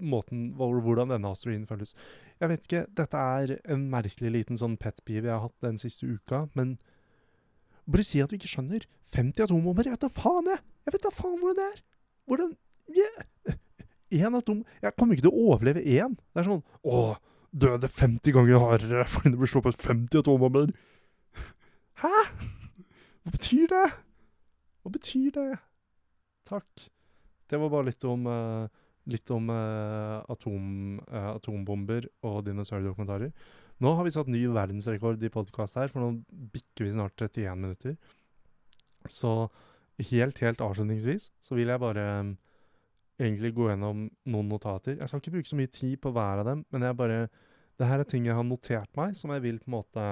måten, 0.01 0.51
Hvordan 0.59 1.15
denne 1.15 1.33
asteroiden 1.33 1.67
føles. 1.69 1.95
Jeg 2.41 2.53
vet 2.53 2.67
ikke. 2.69 2.85
Dette 2.97 3.25
er 3.41 3.55
en 3.73 3.87
merkelig 3.93 4.33
liten 4.35 4.61
sånn 4.61 4.77
pet 4.81 5.01
peeve 5.05 5.29
jeg 5.31 5.37
har 5.37 5.47
hatt 5.47 5.65
den 5.65 5.81
siste 5.81 6.09
uka, 6.09 6.47
men 6.59 6.77
bare 7.91 8.05
si 8.07 8.21
at 8.23 8.33
vi 8.33 8.41
ikke 8.41 8.53
skjønner. 8.53 8.85
50 9.15 9.49
atombomber? 9.49 9.89
Jeg 9.89 9.97
vet 9.97 10.05
da 10.05 10.13
faen, 10.13 10.53
jeg! 10.53 10.63
Jeg 10.87 10.95
vet 10.95 11.07
da 11.07 11.15
faen 11.15 11.41
hvordan 11.41 11.59
det 11.59 11.67
er! 11.67 11.83
Hvordan 12.31 12.55
yeah. 12.95 13.57
Atom 14.39 14.65
Jeg 14.83 14.95
kommer 14.99 15.15
ikke 15.15 15.27
til 15.29 15.33
å 15.33 15.51
overleve 15.55 15.83
én. 15.83 16.17
Det 16.35 16.43
er 16.43 16.49
sånn 16.49 16.63
Åh, 16.87 17.17
døde 17.51 17.89
50 17.91 18.35
ganger 18.37 18.63
hardere 18.63 19.07
fordi 19.09 19.35
det 19.35 19.41
ble 19.41 19.51
sluppet 19.51 19.81
50 19.83 20.23
atombomber. 20.23 20.71
Hæ? 22.03 22.13
Hva 23.21 23.35
betyr 23.35 23.67
det? 23.71 23.89
Hva 24.81 24.93
betyr 24.95 25.33
det? 25.35 25.49
Takk. 26.49 26.87
Det 27.51 27.59
var 27.61 27.73
bare 27.73 27.91
litt 27.91 28.05
om, 28.09 28.29
uh, 28.31 28.69
litt 29.11 29.31
om 29.35 29.51
uh, 29.53 30.23
atom, 30.31 31.01
uh, 31.11 31.33
atombomber 31.35 32.07
og 32.27 32.45
dinosaurdokumentarer. 32.47 33.35
Nå 33.81 33.95
har 33.97 34.07
vi 34.07 34.13
satt 34.15 34.31
ny 34.31 34.45
verdensrekord 34.53 35.23
i 35.25 35.33
podkast 35.33 35.79
her, 35.81 35.91
for 35.93 36.05
nå 36.05 36.39
bikker 36.53 36.87
vi 36.87 36.95
snart 36.95 37.17
31 37.17 37.61
minutter. 37.61 37.97
Så 39.09 39.49
helt, 40.11 40.41
helt 40.45 40.61
avslutningsvis 40.65 41.31
så 41.41 41.57
vil 41.57 41.73
jeg 41.73 41.81
bare 41.83 42.05
um, 42.21 42.35
egentlig 43.21 43.53
gå 43.57 43.69
gjennom 43.69 44.07
noen 44.33 44.49
notater. 44.51 44.97
Jeg 44.99 45.11
skal 45.11 45.23
ikke 45.23 45.35
bruke 45.37 45.51
så 45.51 45.59
mye 45.59 45.73
tid 45.73 45.97
på 46.03 46.13
hver 46.15 46.43
av 46.43 46.49
dem, 46.49 46.65
men 46.73 46.87
jeg 46.87 46.99
bare 46.99 47.23
Det 47.81 47.89
her 47.89 48.03
er 48.03 48.05
ting 48.05 48.27
jeg 48.27 48.37
har 48.37 48.45
notert 48.45 48.91
meg, 48.97 49.15
som 49.17 49.31
jeg 49.33 49.41
vil 49.41 49.59
på 49.59 49.71
en 49.71 49.77
måte 49.79 50.03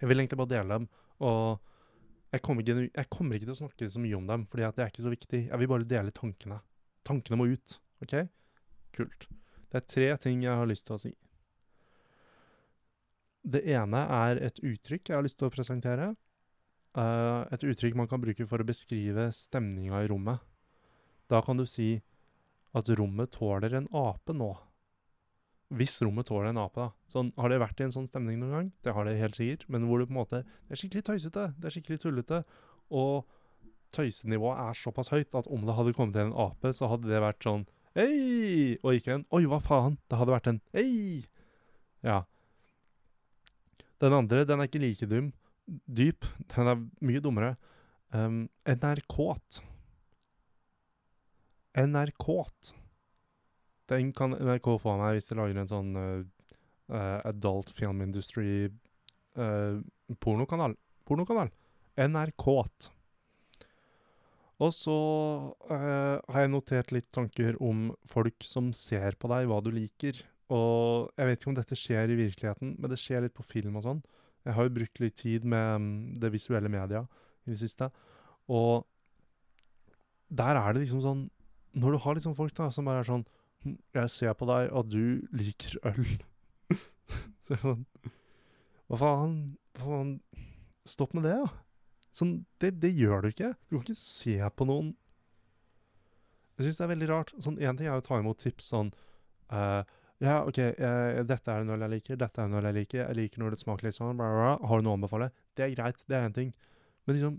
Jeg 0.00 0.08
vil 0.08 0.20
egentlig 0.20 0.38
bare 0.38 0.54
dele 0.54 0.78
dem. 0.78 0.88
Og 1.20 1.60
jeg 2.32 2.42
kommer, 2.42 2.62
ikke, 2.62 2.90
jeg 2.96 3.08
kommer 3.08 3.36
ikke 3.36 3.46
til 3.46 3.54
å 3.54 3.60
snakke 3.62 3.90
så 3.90 4.00
mye 4.00 4.16
om 4.16 4.26
dem, 4.26 4.46
fordi 4.46 4.68
det 4.76 4.82
er 4.82 4.90
ikke 4.90 5.04
så 5.04 5.12
viktig. 5.12 5.40
Jeg 5.48 5.58
vil 5.60 5.68
bare 5.68 5.88
dele 5.88 6.12
tankene. 6.12 6.58
Tankene 7.06 7.38
må 7.40 7.46
ut. 7.48 7.78
OK? 8.02 8.16
Kult. 8.96 9.28
Det 9.70 9.78
er 9.80 9.86
tre 9.88 10.08
ting 10.20 10.42
jeg 10.44 10.58
har 10.58 10.68
lyst 10.68 10.86
til 10.88 10.96
å 10.96 11.00
si. 11.00 11.12
Det 13.46 13.62
ene 13.70 14.02
er 14.10 14.40
et 14.42 14.58
uttrykk 14.58 15.12
jeg 15.12 15.16
har 15.16 15.24
lyst 15.24 15.38
til 15.38 15.48
å 15.48 15.54
presentere. 15.54 16.10
Uh, 16.96 17.44
et 17.52 17.64
uttrykk 17.68 17.96
man 17.98 18.08
kan 18.10 18.20
bruke 18.22 18.46
for 18.48 18.60
å 18.60 18.66
beskrive 18.66 19.28
stemninga 19.36 20.02
i 20.02 20.10
rommet. 20.10 20.42
Da 21.30 21.42
kan 21.42 21.58
du 21.58 21.66
si 21.68 21.96
at 22.76 22.90
rommet 22.98 23.32
tåler 23.34 23.74
en 23.78 23.88
ape 23.96 24.34
nå. 24.36 24.50
Hvis 25.74 25.96
rommet 26.04 26.28
tåler 26.28 26.52
en 26.52 26.60
ape, 26.62 26.78
da. 26.78 26.90
Sånn, 27.10 27.32
har 27.40 27.50
det 27.50 27.58
vært 27.58 27.80
i 27.80 27.86
en 27.88 27.94
sånn 27.94 28.06
stemning 28.06 28.38
noen 28.38 28.54
gang? 28.54 28.68
Det 28.86 28.94
har 28.94 29.08
det 29.08 29.16
helt 29.18 29.38
sikkert. 29.38 29.64
Men 29.72 29.88
hvor 29.88 29.98
det 29.98 30.06
på 30.10 30.14
en 30.14 30.20
måte 30.20 30.42
Det 30.44 30.76
er 30.76 30.82
skikkelig 30.82 31.06
tøysete. 31.08 31.46
Det 31.56 31.66
er 31.66 31.74
skikkelig 31.74 32.02
tullete. 32.04 32.42
Og 32.94 33.26
tøysenivået 33.96 34.60
er 34.62 34.78
såpass 34.78 35.10
høyt 35.14 35.34
at 35.34 35.48
om 35.50 35.66
det 35.66 35.74
hadde 35.74 35.94
kommet 35.96 36.14
til 36.14 36.28
en 36.28 36.38
ape, 36.46 36.72
så 36.74 36.90
hadde 36.90 37.10
det 37.10 37.22
vært 37.22 37.42
sånn 37.42 37.66
Hei! 37.96 38.76
Og 38.84 38.98
ikke 38.98 39.14
en 39.14 39.26
Oi, 39.32 39.46
hva 39.48 39.58
faen? 39.62 39.96
Det 40.06 40.18
hadde 40.20 40.34
vært 40.34 40.50
en 40.50 40.60
Hei! 40.76 41.24
Ja. 42.04 42.20
Den 44.02 44.14
andre, 44.14 44.44
den 44.44 44.60
er 44.60 44.68
ikke 44.68 44.82
like 44.82 45.08
dum. 45.08 45.32
Dyp. 45.66 46.28
Den 46.52 46.70
er 46.70 46.82
mye 47.08 47.22
dummere. 47.24 47.54
Um, 48.12 48.44
NRK-t. 48.68 49.64
NRK. 51.76 52.26
Den 53.86 54.12
kan 54.16 54.32
NRK 54.32 54.72
få 54.80 54.94
av 54.94 55.02
meg 55.02 55.16
hvis 55.16 55.28
de 55.28 55.36
lager 55.38 55.60
en 55.60 55.70
sånn 55.70 55.92
uh, 56.00 57.18
adult 57.28 57.70
film 57.76 58.00
industry 58.06 58.66
uh, 59.36 59.78
pornokanal. 60.22 60.76
Pornokanal. 61.06 61.52
NRK. 62.00 62.46
Og 64.56 64.72
så 64.72 64.96
uh, 65.68 66.16
har 66.32 66.40
jeg 66.40 66.52
notert 66.54 66.96
litt 66.96 67.10
tanker 67.12 67.60
om 67.62 67.90
folk 68.08 68.46
som 68.46 68.72
ser 68.72 69.18
på 69.20 69.28
deg, 69.34 69.46
hva 69.50 69.60
du 69.60 69.70
liker. 69.74 70.24
Og 70.56 71.12
jeg 71.18 71.28
vet 71.28 71.40
ikke 71.40 71.52
om 71.52 71.60
dette 71.60 71.78
skjer 71.78 72.10
i 72.10 72.18
virkeligheten, 72.24 72.74
men 72.80 72.92
det 72.92 73.00
skjer 73.02 73.26
litt 73.26 73.36
på 73.36 73.44
film 73.44 73.76
og 73.76 73.84
sånn. 73.84 74.02
Jeg 74.46 74.56
har 74.56 74.66
jo 74.68 74.76
brukt 74.78 75.00
litt 75.02 75.16
tid 75.18 75.44
med 75.44 75.70
um, 75.76 75.88
det 76.16 76.30
visuelle 76.32 76.70
media 76.72 77.02
i 77.44 77.52
det 77.52 77.60
siste. 77.60 77.90
Og 78.48 78.86
der 80.30 80.58
er 80.58 80.72
det 80.72 80.86
liksom 80.86 81.02
sånn 81.04 81.26
når 81.76 81.96
du 81.96 81.98
har 82.04 82.16
liksom 82.16 82.36
folk 82.36 82.54
da, 82.56 82.70
som 82.72 82.88
bare 82.88 83.02
er 83.02 83.08
sånn 83.08 83.26
hm, 83.64 83.76
'Jeg 83.94 84.12
ser 84.12 84.36
på 84.38 84.48
deg 84.48 84.72
at 84.72 84.88
du 84.88 85.26
liker 85.36 85.76
øl.' 85.92 86.16
så 87.44 87.54
er 87.54 87.56
det 87.56 87.62
sånn 87.62 87.86
Hva 88.86 89.00
faen? 89.02 89.36
Hva 89.76 89.90
faen? 89.90 90.12
Stopp 90.86 91.16
med 91.18 91.26
det, 91.26 91.34
da. 91.42 91.50
Sånn, 92.14 92.36
det, 92.62 92.76
det, 92.80 92.92
gjør 92.94 93.24
du 93.26 93.32
ikke. 93.32 93.50
Du 93.66 93.76
kan 93.76 93.82
ikke 93.84 93.98
se 93.98 94.38
på 94.56 94.66
noen 94.68 94.94
Jeg 96.56 96.68
syns 96.68 96.78
det 96.78 96.84
er 96.86 96.92
veldig 96.94 97.08
rart. 97.10 97.32
Sånn, 97.42 97.58
Én 97.60 97.76
ting 97.76 97.90
er 97.90 97.98
å 97.98 98.04
ta 98.04 98.20
imot 98.22 98.40
tips 98.40 98.70
sånn 98.72 98.92
uh, 99.52 99.82
Ja, 100.22 100.38
OK, 100.46 100.62
uh, 100.78 101.24
dette 101.28 101.52
er 101.52 101.66
en 101.66 101.74
øl 101.74 101.84
jeg 101.84 101.94
liker, 101.98 102.20
dette 102.22 102.40
er 102.40 102.48
en 102.48 102.56
øl 102.56 102.70
jeg 102.70 102.78
liker, 102.78 103.02
jeg 103.02 103.18
liker 103.18 103.42
når 103.42 103.52
det 103.52 103.60
smaker 103.60 103.90
litt 103.90 103.98
sånn, 103.98 104.16
bla, 104.16 104.30
bla, 104.32 104.46
bla. 104.46 104.70
Har 104.70 104.80
du 104.80 104.86
noe 104.86 104.94
å 104.94 105.00
anbefale? 105.00 105.28
Det 105.58 105.66
er 105.66 105.74
greit, 105.74 106.00
det 106.08 106.16
er 106.16 106.30
én 106.30 106.38
ting. 106.38 106.54
Men 107.04 107.18
liksom 107.18 107.36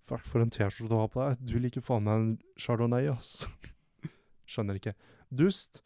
Fuck, 0.00 0.24
for 0.26 0.42
en 0.42 0.50
T-skjorte 0.52 0.90
du 0.90 0.96
har 0.96 1.10
på 1.12 1.22
deg. 1.22 1.44
Du 1.44 1.56
liker 1.60 1.84
faen 1.84 2.06
meg 2.06 2.20
en 2.22 2.30
chardonnay, 2.60 3.10
ass. 3.12 3.44
Skjønner 4.50 4.80
ikke. 4.80 4.96
Dust. 5.28 5.82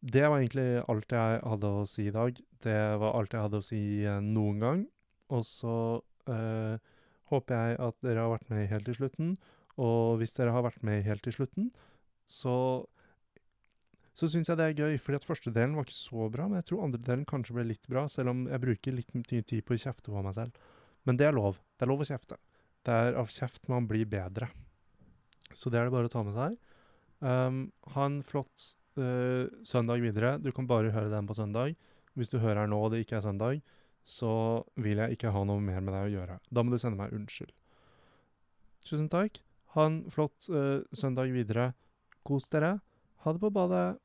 Det 0.00 0.24
var 0.24 0.40
egentlig 0.40 0.80
alt 0.88 1.12
jeg 1.12 1.40
hadde 1.44 1.72
å 1.76 1.84
si 1.88 2.06
i 2.08 2.14
dag. 2.14 2.38
Det 2.64 2.78
var 3.02 3.18
alt 3.18 3.36
jeg 3.36 3.44
hadde 3.44 3.60
å 3.60 3.66
si 3.66 3.82
eh, 4.08 4.22
noen 4.24 4.62
gang. 4.64 4.86
Og 5.30 5.44
så 5.46 5.74
eh, 6.32 6.80
håper 7.30 7.56
jeg 7.58 7.80
at 7.84 7.98
dere 8.06 8.24
har 8.24 8.32
vært 8.32 8.48
med 8.50 8.70
helt 8.72 8.88
til 8.88 8.96
slutten. 8.96 9.34
Og 9.80 10.16
hvis 10.20 10.32
dere 10.36 10.54
har 10.56 10.64
vært 10.64 10.80
med 10.86 11.04
helt 11.06 11.22
til 11.24 11.36
slutten, 11.36 11.68
så 12.30 12.56
så 14.20 14.28
syns 14.28 14.50
jeg 14.50 14.58
det 14.58 14.64
er 14.66 14.80
gøy, 14.84 14.98
fordi 15.00 15.16
at 15.16 15.24
første 15.24 15.52
delen 15.54 15.76
var 15.78 15.86
ikke 15.86 15.96
så 15.96 16.26
bra, 16.28 16.44
men 16.44 16.58
jeg 16.58 16.66
tror 16.68 16.82
andre 16.84 16.98
delen 17.06 17.22
kanskje 17.28 17.54
ble 17.56 17.62
litt 17.70 17.86
bra, 17.88 18.02
selv 18.10 18.34
om 18.34 18.42
jeg 18.50 18.60
bruker 18.60 18.92
litt 18.92 19.14
tid 19.24 19.62
på 19.64 19.72
å 19.72 19.80
kjefte 19.80 20.12
på 20.12 20.24
meg 20.26 20.34
selv. 20.36 20.66
Men 21.08 21.16
det 21.16 21.30
er 21.30 21.36
lov. 21.36 21.56
Det 21.78 21.86
er 21.86 21.88
lov 21.88 22.02
å 22.04 22.08
kjefte. 22.08 22.36
Det 22.86 22.96
er 22.96 23.18
av 23.20 23.30
kjeft 23.32 23.68
man 23.68 23.86
blir 23.88 24.08
bedre. 24.08 24.48
Så 25.52 25.70
det 25.70 25.80
er 25.80 25.88
det 25.88 25.94
bare 25.94 26.08
å 26.08 26.12
ta 26.12 26.22
med 26.24 26.36
seg. 26.36 26.56
Um, 27.20 27.64
ha 27.94 28.06
en 28.06 28.20
flott 28.24 28.70
uh, 29.00 29.50
søndag 29.66 30.00
videre. 30.04 30.38
Du 30.40 30.50
kan 30.56 30.68
bare 30.70 30.92
høre 30.94 31.12
den 31.12 31.28
på 31.28 31.36
søndag. 31.36 31.76
Hvis 32.16 32.32
du 32.32 32.38
hører 32.40 32.64
her 32.64 32.70
nå 32.70 32.80
og 32.80 32.94
det 32.94 33.04
ikke 33.04 33.18
er 33.18 33.26
søndag, 33.26 33.60
så 34.06 34.32
vil 34.80 35.02
jeg 35.02 35.16
ikke 35.16 35.32
ha 35.34 35.44
noe 35.46 35.60
mer 35.62 35.82
med 35.84 35.94
deg 35.94 36.08
å 36.08 36.14
gjøre. 36.14 36.38
Da 36.48 36.64
må 36.64 36.72
du 36.72 36.80
sende 36.80 36.98
meg 37.00 37.12
unnskyld. 37.14 37.52
Tusen 38.88 39.10
takk. 39.12 39.42
Ha 39.76 39.86
en 39.86 40.00
flott 40.10 40.48
uh, 40.50 40.80
søndag 40.96 41.34
videre. 41.34 41.72
Kos 42.26 42.48
dere. 42.52 42.78
Ha 43.24 43.34
det 43.36 43.42
på 43.42 43.52
badet. 43.54 44.00